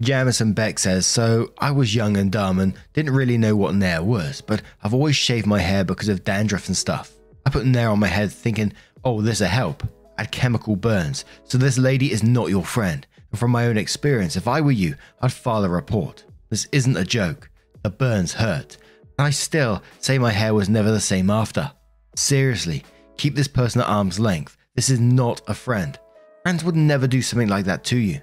Jamison 0.00 0.52
Beck 0.52 0.78
says, 0.78 1.06
So 1.06 1.52
I 1.58 1.70
was 1.72 1.94
young 1.94 2.16
and 2.16 2.30
dumb 2.30 2.60
and 2.60 2.74
didn't 2.92 3.14
really 3.14 3.36
know 3.36 3.56
what 3.56 3.74
Nair 3.74 4.02
was, 4.02 4.40
but 4.40 4.62
I've 4.82 4.94
always 4.94 5.16
shaved 5.16 5.46
my 5.46 5.58
hair 5.58 5.84
because 5.84 6.08
of 6.08 6.24
dandruff 6.24 6.68
and 6.68 6.76
stuff. 6.76 7.12
I 7.44 7.50
put 7.50 7.66
Nair 7.66 7.90
on 7.90 7.98
my 7.98 8.06
head 8.06 8.30
thinking, 8.30 8.72
oh, 9.04 9.22
this'll 9.22 9.48
help. 9.48 9.82
I 10.16 10.22
had 10.22 10.32
chemical 10.32 10.76
burns, 10.76 11.24
so 11.44 11.58
this 11.58 11.78
lady 11.78 12.12
is 12.12 12.22
not 12.22 12.50
your 12.50 12.64
friend. 12.64 13.06
And 13.30 13.38
from 13.38 13.50
my 13.50 13.66
own 13.66 13.76
experience, 13.76 14.36
if 14.36 14.48
I 14.48 14.60
were 14.60 14.72
you, 14.72 14.96
I'd 15.20 15.32
file 15.32 15.64
a 15.64 15.68
report. 15.68 16.24
This 16.50 16.66
isn't 16.72 16.96
a 16.96 17.04
joke. 17.04 17.50
The 17.82 17.90
burns 17.90 18.34
hurt. 18.34 18.76
And 19.18 19.26
I 19.26 19.30
still 19.30 19.82
say 19.98 20.18
my 20.18 20.30
hair 20.30 20.54
was 20.54 20.68
never 20.68 20.90
the 20.90 21.00
same 21.00 21.30
after. 21.30 21.72
Seriously, 22.16 22.84
keep 23.16 23.34
this 23.34 23.48
person 23.48 23.80
at 23.80 23.88
arm's 23.88 24.20
length. 24.20 24.56
This 24.74 24.90
is 24.90 25.00
not 25.00 25.40
a 25.48 25.54
friend. 25.54 25.98
Friends 26.42 26.64
would 26.64 26.76
never 26.76 27.06
do 27.06 27.22
something 27.22 27.48
like 27.48 27.64
that 27.66 27.84
to 27.84 27.96
you. 27.96 28.20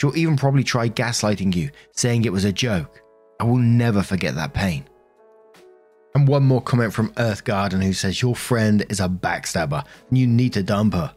She'll 0.00 0.16
even 0.16 0.36
probably 0.36 0.64
try 0.64 0.88
gaslighting 0.88 1.54
you, 1.54 1.70
saying 1.92 2.24
it 2.24 2.32
was 2.32 2.44
a 2.44 2.52
joke. 2.52 3.02
I 3.40 3.44
will 3.44 3.58
never 3.58 4.02
forget 4.02 4.34
that 4.36 4.54
pain. 4.54 4.88
And 6.14 6.26
one 6.26 6.44
more 6.44 6.62
comment 6.62 6.92
from 6.92 7.12
Earth 7.18 7.44
Garden 7.44 7.80
who 7.80 7.92
says, 7.92 8.22
Your 8.22 8.34
friend 8.34 8.84
is 8.88 9.00
a 9.00 9.08
backstabber 9.08 9.84
and 10.08 10.18
you 10.18 10.26
need 10.26 10.52
to 10.54 10.62
dump 10.62 10.94
her. 10.94 11.14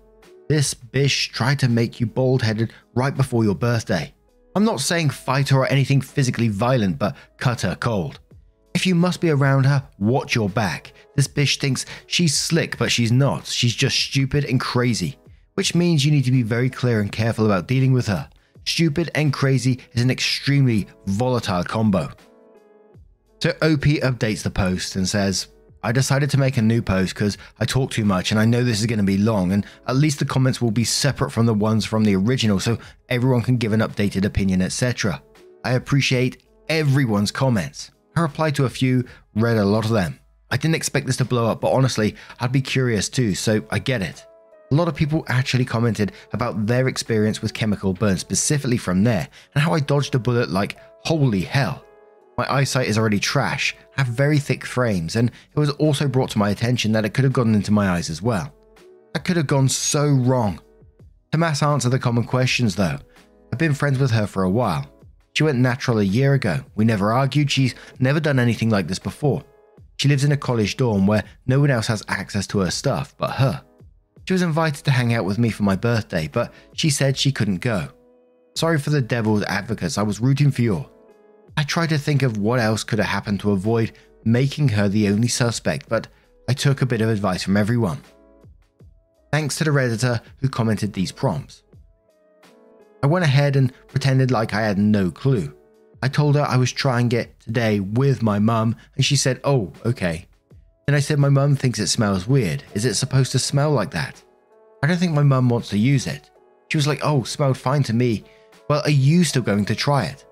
This 0.49 0.73
bish 0.73 1.31
tried 1.31 1.59
to 1.59 1.69
make 1.69 1.99
you 1.99 2.05
bald 2.05 2.41
headed 2.41 2.73
right 2.93 3.15
before 3.15 3.43
your 3.43 3.55
birthday. 3.55 4.13
I'm 4.55 4.65
not 4.65 4.81
saying 4.81 5.11
fight 5.11 5.49
her 5.49 5.59
or 5.59 5.67
anything 5.67 6.01
physically 6.01 6.49
violent, 6.49 6.99
but 6.99 7.15
cut 7.37 7.61
her 7.61 7.75
cold. 7.75 8.19
If 8.73 8.85
you 8.85 8.95
must 8.95 9.21
be 9.21 9.29
around 9.29 9.65
her, 9.65 9.87
watch 9.97 10.35
your 10.35 10.49
back. 10.49 10.93
This 11.15 11.27
bish 11.27 11.57
thinks 11.57 11.85
she's 12.07 12.37
slick, 12.37 12.77
but 12.77 12.91
she's 12.91 13.11
not. 13.11 13.47
She's 13.47 13.75
just 13.75 13.97
stupid 13.97 14.45
and 14.45 14.59
crazy, 14.59 15.17
which 15.53 15.73
means 15.73 16.05
you 16.05 16.11
need 16.11 16.25
to 16.25 16.31
be 16.31 16.43
very 16.43 16.69
clear 16.69 16.99
and 16.99 17.11
careful 17.11 17.45
about 17.45 17.67
dealing 17.67 17.93
with 17.93 18.07
her. 18.07 18.29
Stupid 18.65 19.09
and 19.15 19.33
crazy 19.33 19.79
is 19.93 20.01
an 20.01 20.11
extremely 20.11 20.87
volatile 21.05 21.63
combo. 21.63 22.09
So 23.39 23.49
OP 23.61 23.85
updates 24.03 24.43
the 24.43 24.51
post 24.51 24.95
and 24.95 25.07
says, 25.07 25.47
I 25.83 25.91
decided 25.91 26.29
to 26.29 26.37
make 26.37 26.57
a 26.57 26.61
new 26.61 26.81
post 26.81 27.15
because 27.15 27.39
I 27.59 27.65
talk 27.65 27.89
too 27.89 28.05
much 28.05 28.29
and 28.29 28.39
I 28.39 28.45
know 28.45 28.63
this 28.63 28.81
is 28.81 28.85
going 28.85 28.99
to 28.99 29.03
be 29.03 29.17
long, 29.17 29.51
and 29.51 29.65
at 29.87 29.95
least 29.95 30.19
the 30.19 30.25
comments 30.25 30.61
will 30.61 30.71
be 30.71 30.83
separate 30.83 31.31
from 31.31 31.47
the 31.47 31.53
ones 31.53 31.85
from 31.85 32.03
the 32.03 32.15
original 32.15 32.59
so 32.59 32.77
everyone 33.09 33.41
can 33.41 33.57
give 33.57 33.73
an 33.73 33.79
updated 33.79 34.25
opinion, 34.25 34.61
etc. 34.61 35.21
I 35.63 35.71
appreciate 35.71 36.43
everyone's 36.69 37.31
comments. 37.31 37.91
I 38.15 38.21
replied 38.21 38.55
to 38.55 38.65
a 38.65 38.69
few, 38.69 39.05
read 39.35 39.57
a 39.57 39.65
lot 39.65 39.85
of 39.85 39.91
them. 39.91 40.19
I 40.51 40.57
didn't 40.57 40.75
expect 40.75 41.07
this 41.07 41.17
to 41.17 41.25
blow 41.25 41.47
up, 41.47 41.61
but 41.61 41.71
honestly, 41.71 42.15
I'd 42.39 42.51
be 42.51 42.61
curious 42.61 43.09
too, 43.09 43.33
so 43.33 43.63
I 43.71 43.79
get 43.79 44.03
it. 44.03 44.25
A 44.71 44.75
lot 44.75 44.87
of 44.87 44.95
people 44.95 45.25
actually 45.27 45.65
commented 45.65 46.13
about 46.31 46.65
their 46.65 46.87
experience 46.87 47.41
with 47.41 47.53
chemical 47.53 47.93
burn, 47.93 48.17
specifically 48.17 48.77
from 48.77 49.03
there, 49.03 49.27
and 49.53 49.61
how 49.61 49.73
I 49.73 49.81
dodged 49.81 50.15
a 50.15 50.19
bullet 50.19 50.49
like 50.49 50.77
holy 51.03 51.41
hell. 51.41 51.83
My 52.37 52.49
eyesight 52.49 52.87
is 52.87 52.97
already 52.97 53.19
trash, 53.19 53.75
I 53.97 54.03
have 54.03 54.13
very 54.13 54.39
thick 54.39 54.65
frames, 54.65 55.17
and 55.17 55.29
it 55.29 55.59
was 55.59 55.71
also 55.71 56.07
brought 56.07 56.29
to 56.31 56.39
my 56.39 56.51
attention 56.51 56.93
that 56.93 57.03
it 57.03 57.13
could 57.13 57.25
have 57.25 57.33
gotten 57.33 57.53
into 57.53 57.73
my 57.73 57.89
eyes 57.89 58.09
as 58.09 58.21
well. 58.21 58.53
That 59.13 59.25
could 59.25 59.35
have 59.35 59.47
gone 59.47 59.67
so 59.67 60.07
wrong. 60.07 60.61
To 61.33 61.37
mass 61.37 61.61
answer 61.61 61.89
the 61.89 61.99
common 61.99 62.23
questions 62.23 62.75
though, 62.75 62.97
I've 63.51 63.59
been 63.59 63.73
friends 63.73 63.99
with 63.99 64.11
her 64.11 64.25
for 64.25 64.43
a 64.43 64.49
while. 64.49 64.89
She 65.33 65.43
went 65.43 65.59
natural 65.59 65.99
a 65.99 66.03
year 66.03 66.33
ago. 66.33 66.63
We 66.75 66.85
never 66.85 67.11
argued, 67.11 67.51
she's 67.51 67.75
never 67.99 68.21
done 68.21 68.39
anything 68.39 68.69
like 68.69 68.87
this 68.87 68.99
before. 68.99 69.43
She 69.97 70.07
lives 70.07 70.23
in 70.23 70.31
a 70.31 70.37
college 70.37 70.77
dorm 70.77 71.07
where 71.07 71.25
no 71.45 71.59
one 71.59 71.71
else 71.71 71.87
has 71.87 72.03
access 72.07 72.47
to 72.47 72.59
her 72.59 72.71
stuff 72.71 73.13
but 73.17 73.31
her. 73.31 73.63
She 74.25 74.33
was 74.33 74.41
invited 74.41 74.85
to 74.85 74.91
hang 74.91 75.13
out 75.13 75.25
with 75.25 75.39
me 75.39 75.49
for 75.49 75.63
my 75.63 75.75
birthday, 75.75 76.29
but 76.31 76.53
she 76.73 76.89
said 76.89 77.17
she 77.17 77.31
couldn't 77.31 77.57
go. 77.57 77.89
Sorry 78.55 78.77
for 78.77 78.89
the 78.89 79.01
devil's 79.01 79.43
advocates, 79.43 79.97
I 79.97 80.03
was 80.03 80.19
rooting 80.19 80.51
for 80.51 80.61
you. 80.61 80.85
I 81.57 81.63
tried 81.63 81.89
to 81.89 81.97
think 81.97 82.21
of 82.21 82.37
what 82.37 82.59
else 82.59 82.83
could 82.83 82.99
have 82.99 83.07
happened 83.07 83.39
to 83.41 83.51
avoid 83.51 83.91
making 84.23 84.69
her 84.69 84.87
the 84.87 85.09
only 85.09 85.27
suspect, 85.27 85.89
but 85.89 86.07
I 86.47 86.53
took 86.53 86.81
a 86.81 86.85
bit 86.85 87.01
of 87.01 87.09
advice 87.09 87.43
from 87.43 87.57
everyone. 87.57 88.01
Thanks 89.31 89.57
to 89.57 89.63
the 89.63 89.71
Redditor 89.71 90.21
who 90.37 90.49
commented 90.49 90.93
these 90.93 91.11
prompts. 91.11 91.63
I 93.03 93.07
went 93.07 93.25
ahead 93.25 93.55
and 93.55 93.73
pretended 93.87 94.29
like 94.29 94.53
I 94.53 94.61
had 94.61 94.77
no 94.77 95.09
clue. 95.09 95.55
I 96.03 96.07
told 96.07 96.35
her 96.35 96.41
I 96.41 96.57
was 96.57 96.71
trying 96.71 97.11
it 97.11 97.39
today 97.39 97.79
with 97.79 98.21
my 98.21 98.39
mum, 98.39 98.75
and 98.95 99.05
she 99.05 99.15
said, 99.15 99.39
Oh, 99.43 99.71
okay. 99.85 100.27
Then 100.91 100.97
I 100.97 100.99
said, 100.99 101.19
My 101.19 101.29
mum 101.29 101.55
thinks 101.55 101.79
it 101.79 101.87
smells 101.87 102.27
weird. 102.27 102.65
Is 102.73 102.83
it 102.83 102.95
supposed 102.95 103.31
to 103.31 103.39
smell 103.39 103.71
like 103.71 103.91
that? 103.91 104.21
I 104.83 104.87
don't 104.87 104.97
think 104.97 105.13
my 105.13 105.23
mum 105.23 105.47
wants 105.47 105.69
to 105.69 105.77
use 105.77 106.05
it. 106.05 106.29
She 106.67 106.77
was 106.77 106.85
like, 106.85 106.99
Oh, 107.01 107.23
smelled 107.23 107.57
fine 107.57 107.81
to 107.83 107.93
me. 107.93 108.25
Well, 108.67 108.81
are 108.83 108.89
you 108.89 109.23
still 109.23 109.41
going 109.41 109.63
to 109.63 109.73
try 109.73 110.03
it? 110.03 110.25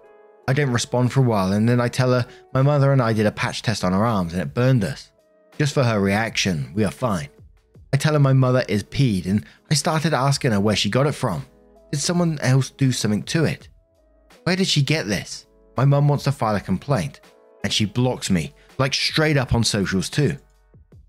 I 0.49 0.51
don't 0.51 0.73
respond 0.73 1.13
for 1.13 1.21
a 1.21 1.23
while, 1.23 1.53
and 1.53 1.69
then 1.69 1.79
I 1.79 1.87
tell 1.87 2.11
her 2.11 2.27
my 2.53 2.61
mother 2.61 2.91
and 2.91 3.01
I 3.01 3.13
did 3.13 3.25
a 3.25 3.31
patch 3.31 3.61
test 3.61 3.85
on 3.85 3.93
our 3.93 4.05
arms 4.05 4.33
and 4.33 4.41
it 4.41 4.53
burned 4.53 4.83
us. 4.83 5.13
Just 5.57 5.73
for 5.73 5.81
her 5.81 6.01
reaction, 6.01 6.73
we 6.75 6.83
are 6.83 6.91
fine. 6.91 7.29
I 7.93 7.97
tell 7.97 8.11
her 8.11 8.19
my 8.19 8.33
mother 8.33 8.65
is 8.67 8.83
peed, 8.83 9.27
and 9.27 9.45
I 9.71 9.75
started 9.75 10.13
asking 10.13 10.51
her 10.51 10.59
where 10.59 10.75
she 10.75 10.89
got 10.89 11.07
it 11.07 11.13
from. 11.13 11.45
Did 11.93 12.01
someone 12.01 12.37
else 12.41 12.69
do 12.69 12.91
something 12.91 13.23
to 13.23 13.45
it? 13.45 13.69
Where 14.43 14.57
did 14.57 14.67
she 14.67 14.81
get 14.81 15.07
this? 15.07 15.47
My 15.77 15.85
mum 15.85 16.09
wants 16.09 16.25
to 16.25 16.33
file 16.33 16.57
a 16.57 16.59
complaint, 16.59 17.21
and 17.63 17.71
she 17.71 17.85
blocks 17.85 18.29
me, 18.29 18.53
like 18.77 18.93
straight 18.93 19.37
up 19.37 19.55
on 19.55 19.63
socials 19.63 20.09
too. 20.09 20.35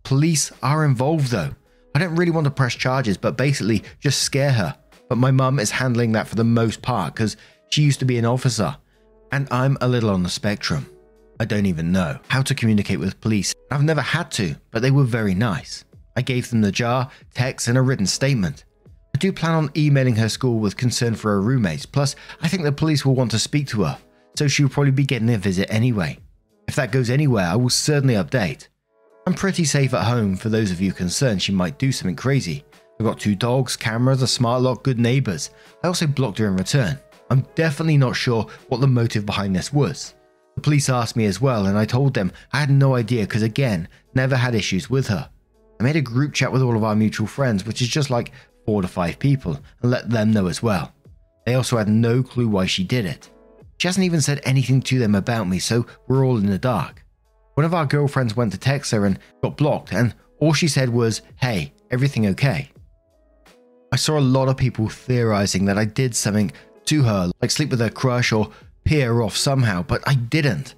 Police 0.02 0.52
are 0.62 0.84
involved 0.84 1.30
though. 1.30 1.50
I 1.94 1.98
don't 1.98 2.16
really 2.16 2.30
want 2.30 2.44
to 2.44 2.50
press 2.50 2.74
charges, 2.74 3.16
but 3.16 3.36
basically 3.36 3.82
just 3.98 4.22
scare 4.22 4.52
her. 4.52 4.76
But 5.08 5.18
my 5.18 5.30
mum 5.30 5.58
is 5.58 5.70
handling 5.70 6.12
that 6.12 6.28
for 6.28 6.36
the 6.36 6.44
most 6.44 6.82
part 6.82 7.14
because 7.14 7.36
she 7.70 7.82
used 7.82 7.98
to 8.00 8.04
be 8.04 8.18
an 8.18 8.24
officer, 8.24 8.76
and 9.32 9.48
I'm 9.50 9.76
a 9.80 9.88
little 9.88 10.10
on 10.10 10.22
the 10.22 10.28
spectrum. 10.28 10.88
I 11.40 11.46
don't 11.46 11.66
even 11.66 11.90
know 11.90 12.18
how 12.28 12.42
to 12.42 12.54
communicate 12.54 13.00
with 13.00 13.20
police. 13.20 13.54
I've 13.70 13.82
never 13.82 14.02
had 14.02 14.30
to, 14.32 14.54
but 14.70 14.82
they 14.82 14.90
were 14.90 15.04
very 15.04 15.34
nice. 15.34 15.84
I 16.16 16.22
gave 16.22 16.50
them 16.50 16.60
the 16.60 16.70
jar, 16.70 17.10
text, 17.34 17.66
and 17.66 17.78
a 17.78 17.82
written 17.82 18.06
statement. 18.06 18.64
I 19.14 19.18
do 19.18 19.32
plan 19.32 19.54
on 19.54 19.70
emailing 19.76 20.16
her 20.16 20.28
school 20.28 20.58
with 20.58 20.76
concern 20.76 21.14
for 21.14 21.30
her 21.30 21.40
roommates, 21.40 21.86
plus, 21.86 22.14
I 22.42 22.48
think 22.48 22.62
the 22.62 22.72
police 22.72 23.04
will 23.04 23.14
want 23.14 23.30
to 23.32 23.38
speak 23.38 23.66
to 23.68 23.84
her, 23.84 23.98
so 24.36 24.48
she'll 24.48 24.68
probably 24.68 24.92
be 24.92 25.04
getting 25.04 25.30
a 25.30 25.38
visit 25.38 25.72
anyway. 25.72 26.18
If 26.68 26.76
that 26.76 26.92
goes 26.92 27.10
anywhere, 27.10 27.46
I 27.46 27.56
will 27.56 27.70
certainly 27.70 28.14
update. 28.14 28.68
I'm 29.26 29.34
pretty 29.34 29.64
safe 29.64 29.94
at 29.94 30.04
home 30.04 30.34
for 30.34 30.48
those 30.48 30.70
of 30.70 30.80
you 30.80 30.92
concerned 30.92 31.42
she 31.42 31.52
might 31.52 31.78
do 31.78 31.92
something 31.92 32.16
crazy. 32.16 32.64
I've 32.98 33.06
got 33.06 33.20
two 33.20 33.34
dogs, 33.34 33.76
cameras, 33.76 34.22
a 34.22 34.26
smart 34.26 34.62
lock, 34.62 34.82
good 34.82 34.98
neighbours. 34.98 35.50
I 35.82 35.86
also 35.86 36.06
blocked 36.06 36.38
her 36.38 36.48
in 36.48 36.56
return. 36.56 36.98
I'm 37.30 37.46
definitely 37.54 37.96
not 37.96 38.16
sure 38.16 38.46
what 38.68 38.80
the 38.80 38.88
motive 38.88 39.24
behind 39.24 39.54
this 39.54 39.72
was. 39.72 40.14
The 40.56 40.62
police 40.62 40.88
asked 40.88 41.16
me 41.16 41.26
as 41.26 41.40
well, 41.40 41.66
and 41.66 41.78
I 41.78 41.84
told 41.84 42.12
them 42.12 42.32
I 42.52 42.58
had 42.58 42.70
no 42.70 42.96
idea 42.96 43.22
because, 43.22 43.42
again, 43.42 43.88
never 44.14 44.36
had 44.36 44.54
issues 44.54 44.90
with 44.90 45.06
her. 45.06 45.30
I 45.78 45.82
made 45.82 45.96
a 45.96 46.02
group 46.02 46.34
chat 46.34 46.52
with 46.52 46.60
all 46.60 46.76
of 46.76 46.84
our 46.84 46.96
mutual 46.96 47.26
friends, 47.26 47.64
which 47.64 47.80
is 47.80 47.88
just 47.88 48.10
like 48.10 48.32
four 48.66 48.82
to 48.82 48.88
five 48.88 49.18
people, 49.18 49.58
and 49.82 49.90
let 49.90 50.10
them 50.10 50.32
know 50.32 50.48
as 50.48 50.62
well. 50.62 50.92
They 51.46 51.54
also 51.54 51.78
had 51.78 51.88
no 51.88 52.22
clue 52.22 52.48
why 52.48 52.66
she 52.66 52.84
did 52.84 53.06
it. 53.06 53.30
She 53.78 53.88
hasn't 53.88 54.04
even 54.04 54.20
said 54.20 54.42
anything 54.44 54.82
to 54.82 54.98
them 54.98 55.14
about 55.14 55.48
me, 55.48 55.58
so 55.58 55.86
we're 56.06 56.26
all 56.26 56.36
in 56.36 56.46
the 56.46 56.58
dark. 56.58 56.99
One 57.60 57.66
of 57.66 57.74
our 57.74 57.84
girlfriends 57.84 58.34
went 58.34 58.52
to 58.52 58.58
text 58.58 58.90
her 58.92 59.04
and 59.04 59.18
got 59.42 59.58
blocked, 59.58 59.92
and 59.92 60.14
all 60.38 60.54
she 60.54 60.66
said 60.66 60.88
was, 60.88 61.20
Hey, 61.36 61.74
everything 61.90 62.26
okay? 62.28 62.70
I 63.92 63.96
saw 63.96 64.18
a 64.18 64.32
lot 64.38 64.48
of 64.48 64.56
people 64.56 64.88
theorizing 64.88 65.66
that 65.66 65.76
I 65.76 65.84
did 65.84 66.16
something 66.16 66.52
to 66.86 67.02
her, 67.02 67.30
like 67.42 67.50
sleep 67.50 67.68
with 67.68 67.80
her 67.80 67.90
crush 67.90 68.32
or 68.32 68.50
pee 68.84 69.00
her 69.00 69.22
off 69.22 69.36
somehow, 69.36 69.82
but 69.82 70.02
I 70.08 70.14
didn't. 70.14 70.74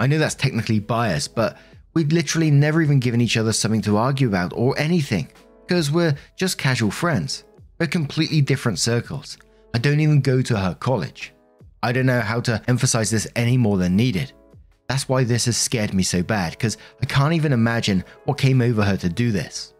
I 0.00 0.06
know 0.06 0.16
that's 0.16 0.34
technically 0.34 0.80
biased, 0.80 1.34
but 1.34 1.58
we'd 1.92 2.14
literally 2.14 2.50
never 2.50 2.80
even 2.80 2.98
given 2.98 3.20
each 3.20 3.36
other 3.36 3.52
something 3.52 3.82
to 3.82 3.98
argue 3.98 4.28
about 4.28 4.54
or 4.54 4.74
anything, 4.78 5.28
because 5.66 5.90
we're 5.90 6.16
just 6.36 6.56
casual 6.56 6.90
friends. 6.90 7.44
We're 7.78 7.88
completely 7.88 8.40
different 8.40 8.78
circles. 8.78 9.36
I 9.74 9.78
don't 9.80 10.00
even 10.00 10.22
go 10.22 10.40
to 10.40 10.58
her 10.58 10.74
college. 10.76 11.34
I 11.82 11.92
don't 11.92 12.06
know 12.06 12.22
how 12.22 12.40
to 12.40 12.62
emphasize 12.68 13.10
this 13.10 13.28
any 13.36 13.58
more 13.58 13.76
than 13.76 13.96
needed. 13.96 14.32
That's 14.92 15.08
why 15.08 15.24
this 15.24 15.46
has 15.46 15.56
scared 15.56 15.94
me 15.94 16.02
so 16.02 16.22
bad, 16.22 16.50
because 16.50 16.76
I 17.00 17.06
can't 17.06 17.32
even 17.32 17.54
imagine 17.54 18.04
what 18.26 18.36
came 18.36 18.60
over 18.60 18.84
her 18.84 18.98
to 18.98 19.08
do 19.08 19.32
this. 19.32 19.72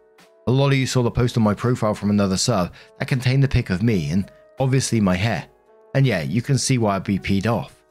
A 0.47 0.51
lot 0.51 0.69
of 0.69 0.79
you 0.79 0.87
saw 0.87 1.03
the 1.03 1.11
post 1.11 1.37
on 1.37 1.43
my 1.43 1.53
profile 1.53 1.93
from 1.93 2.09
another 2.09 2.39
sub 2.39 2.73
that 2.99 3.09
contained 3.09 3.43
the 3.43 3.49
pic 3.49 3.69
of 3.69 3.83
me 3.83 4.09
and 4.09 4.33
obviously 4.59 5.03
my 5.03 5.15
hair. 5.15 5.45
And 5.95 6.07
yeah, 6.07 6.23
you 6.23 6.41
can 6.41 6.57
see 6.57 6.79
why 6.79 6.97
I'd 6.97 7.05
be 7.05 7.19
peed 7.19 7.47
off. 7.47 7.85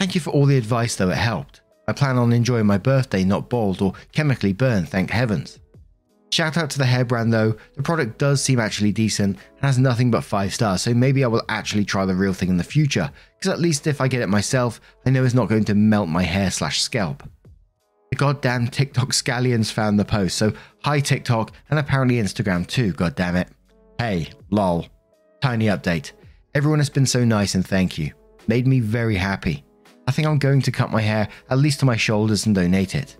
Thank 0.00 0.16
you 0.16 0.20
for 0.20 0.30
all 0.30 0.46
the 0.46 0.58
advice 0.58 0.96
though, 0.96 1.10
it 1.10 1.16
helped. 1.16 1.60
I 1.86 1.92
plan 1.92 2.18
on 2.18 2.32
enjoying 2.32 2.66
my 2.66 2.78
birthday 2.78 3.22
not 3.22 3.48
bald 3.48 3.80
or 3.80 3.92
chemically 4.10 4.52
burned, 4.52 4.88
thank 4.88 5.10
heavens. 5.10 5.60
Shout 6.34 6.56
out 6.56 6.68
to 6.70 6.78
the 6.78 6.84
hair 6.84 7.04
brand 7.04 7.32
though, 7.32 7.54
the 7.76 7.82
product 7.84 8.18
does 8.18 8.42
seem 8.42 8.58
actually 8.58 8.90
decent 8.90 9.36
and 9.36 9.60
has 9.60 9.78
nothing 9.78 10.10
but 10.10 10.24
5 10.24 10.52
stars, 10.52 10.82
so 10.82 10.92
maybe 10.92 11.22
I 11.22 11.28
will 11.28 11.44
actually 11.48 11.84
try 11.84 12.04
the 12.04 12.16
real 12.16 12.32
thing 12.32 12.48
in 12.48 12.56
the 12.56 12.64
future, 12.64 13.08
because 13.38 13.52
at 13.52 13.60
least 13.60 13.86
if 13.86 14.00
I 14.00 14.08
get 14.08 14.20
it 14.20 14.28
myself, 14.28 14.80
I 15.06 15.10
know 15.10 15.24
it's 15.24 15.32
not 15.32 15.48
going 15.48 15.62
to 15.66 15.76
melt 15.76 16.08
my 16.08 16.24
hair 16.24 16.50
slash 16.50 16.80
scalp. 16.80 17.22
The 18.10 18.16
goddamn 18.16 18.66
TikTok 18.66 19.10
scallions 19.10 19.70
found 19.70 19.96
the 19.96 20.04
post, 20.04 20.36
so 20.36 20.52
hi 20.82 20.98
TikTok 20.98 21.52
and 21.70 21.78
apparently 21.78 22.16
Instagram 22.16 22.66
too, 22.66 22.90
God 22.94 23.14
damn 23.14 23.36
it. 23.36 23.46
Hey, 24.00 24.30
lol. 24.50 24.88
Tiny 25.40 25.66
update. 25.66 26.10
Everyone 26.56 26.80
has 26.80 26.90
been 26.90 27.06
so 27.06 27.24
nice 27.24 27.54
and 27.54 27.64
thank 27.64 27.96
you. 27.96 28.12
Made 28.48 28.66
me 28.66 28.80
very 28.80 29.14
happy. 29.14 29.62
I 30.08 30.10
think 30.10 30.26
I'm 30.26 30.38
going 30.38 30.62
to 30.62 30.72
cut 30.72 30.90
my 30.90 31.00
hair 31.00 31.28
at 31.48 31.58
least 31.58 31.78
to 31.78 31.86
my 31.86 31.96
shoulders 31.96 32.46
and 32.46 32.56
donate 32.56 32.96
it. 32.96 33.18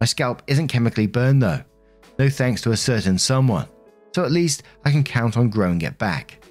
My 0.00 0.06
scalp 0.06 0.42
isn't 0.48 0.66
chemically 0.66 1.06
burned 1.06 1.44
though. 1.44 1.62
No 2.18 2.28
thanks 2.28 2.62
to 2.62 2.72
a 2.72 2.76
certain 2.76 3.18
someone. 3.18 3.68
So 4.14 4.24
at 4.24 4.32
least 4.32 4.62
I 4.84 4.90
can 4.90 5.04
count 5.04 5.36
on 5.36 5.50
growing 5.50 5.82
it 5.82 5.98
back. 5.98 6.42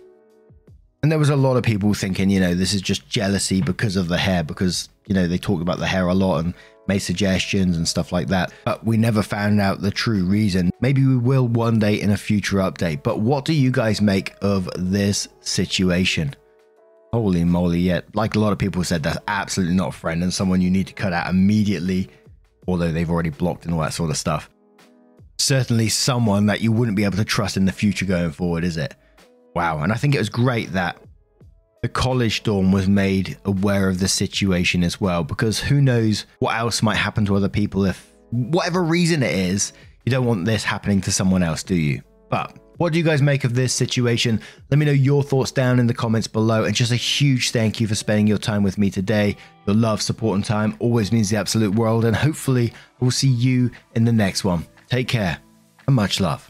And 1.01 1.11
there 1.11 1.19
was 1.19 1.29
a 1.29 1.35
lot 1.35 1.57
of 1.57 1.63
people 1.63 1.93
thinking, 1.93 2.29
you 2.29 2.39
know, 2.39 2.55
this 2.55 2.73
is 2.73 2.81
just 2.81 3.07
jealousy 3.07 3.61
because 3.61 3.95
of 3.95 4.07
the 4.07 4.17
hair, 4.17 4.43
because, 4.43 4.89
you 5.07 5.13
know, 5.13 5.27
they 5.27 5.37
talk 5.37 5.61
about 5.61 5.79
the 5.79 5.85
hair 5.85 6.07
a 6.07 6.13
lot 6.13 6.39
and 6.39 6.53
made 6.87 6.99
suggestions 6.99 7.77
and 7.77 7.87
stuff 7.87 8.11
like 8.11 8.27
that. 8.27 8.51
But 8.65 8.83
we 8.85 8.97
never 8.97 9.21
found 9.21 9.59
out 9.59 9.81
the 9.81 9.91
true 9.91 10.25
reason. 10.25 10.71
Maybe 10.81 11.05
we 11.05 11.17
will 11.17 11.47
one 11.47 11.79
day 11.79 11.99
in 11.99 12.11
a 12.11 12.17
future 12.17 12.57
update. 12.57 13.03
But 13.03 13.19
what 13.19 13.45
do 13.45 13.53
you 13.53 13.71
guys 13.71 14.01
make 14.01 14.35
of 14.41 14.69
this 14.75 15.27
situation? 15.41 16.35
Holy 17.13 17.43
moly, 17.43 17.79
yet, 17.79 18.05
like 18.15 18.35
a 18.35 18.39
lot 18.39 18.51
of 18.51 18.59
people 18.59 18.83
said, 18.83 19.03
that's 19.03 19.19
absolutely 19.27 19.75
not 19.75 19.89
a 19.89 19.97
friend 19.97 20.21
and 20.21 20.33
someone 20.33 20.61
you 20.61 20.71
need 20.71 20.87
to 20.87 20.93
cut 20.93 21.13
out 21.13 21.29
immediately, 21.29 22.09
although 22.67 22.91
they've 22.91 23.09
already 23.09 23.29
blocked 23.29 23.65
and 23.65 23.73
all 23.73 23.81
that 23.81 23.93
sort 23.93 24.09
of 24.09 24.17
stuff. 24.17 24.49
Certainly 25.37 25.89
someone 25.89 26.45
that 26.47 26.61
you 26.61 26.71
wouldn't 26.71 26.97
be 26.97 27.03
able 27.03 27.17
to 27.17 27.25
trust 27.25 27.57
in 27.57 27.65
the 27.65 27.71
future 27.71 28.05
going 28.05 28.31
forward, 28.31 28.63
is 28.63 28.77
it? 28.77 28.95
Wow. 29.55 29.81
And 29.81 29.91
I 29.91 29.95
think 29.95 30.15
it 30.15 30.19
was 30.19 30.29
great 30.29 30.71
that 30.73 30.97
the 31.81 31.89
college 31.89 32.43
dorm 32.43 32.71
was 32.71 32.87
made 32.87 33.37
aware 33.45 33.89
of 33.89 33.99
the 33.99 34.07
situation 34.07 34.83
as 34.83 34.99
well, 34.99 35.23
because 35.23 35.59
who 35.59 35.81
knows 35.81 36.25
what 36.39 36.55
else 36.55 36.81
might 36.81 36.95
happen 36.95 37.25
to 37.25 37.35
other 37.35 37.49
people 37.49 37.85
if, 37.85 38.11
whatever 38.31 38.83
reason 38.83 39.21
it 39.21 39.35
is, 39.35 39.71
you 40.05 40.11
don't 40.11 40.25
want 40.25 40.45
this 40.45 40.63
happening 40.63 41.01
to 41.01 41.11
someone 41.11 41.43
else, 41.43 41.63
do 41.63 41.75
you? 41.75 42.01
But 42.29 42.57
what 42.77 42.91
do 42.91 42.99
you 42.99 43.05
guys 43.05 43.21
make 43.21 43.43
of 43.43 43.53
this 43.55 43.73
situation? 43.73 44.41
Let 44.69 44.79
me 44.79 44.85
know 44.85 44.91
your 44.91 45.23
thoughts 45.23 45.51
down 45.51 45.79
in 45.79 45.87
the 45.87 45.93
comments 45.93 46.27
below. 46.27 46.63
And 46.63 46.75
just 46.75 46.91
a 46.91 46.97
huge 46.97 47.51
thank 47.51 47.79
you 47.79 47.87
for 47.87 47.95
spending 47.95 48.27
your 48.27 48.37
time 48.37 48.63
with 48.63 48.77
me 48.77 48.89
today. 48.89 49.37
Your 49.65 49.75
love, 49.75 50.01
support, 50.01 50.35
and 50.35 50.43
time 50.43 50.75
always 50.79 51.11
means 51.11 51.29
the 51.29 51.37
absolute 51.37 51.75
world. 51.75 52.03
And 52.03 52.15
hopefully, 52.15 52.73
I 52.99 53.03
will 53.03 53.11
see 53.11 53.29
you 53.29 53.71
in 53.95 54.05
the 54.05 54.11
next 54.11 54.43
one. 54.43 54.65
Take 54.95 55.09
care 55.09 55.39
and 55.87 55.95
much 55.97 56.21
love. 56.21 56.49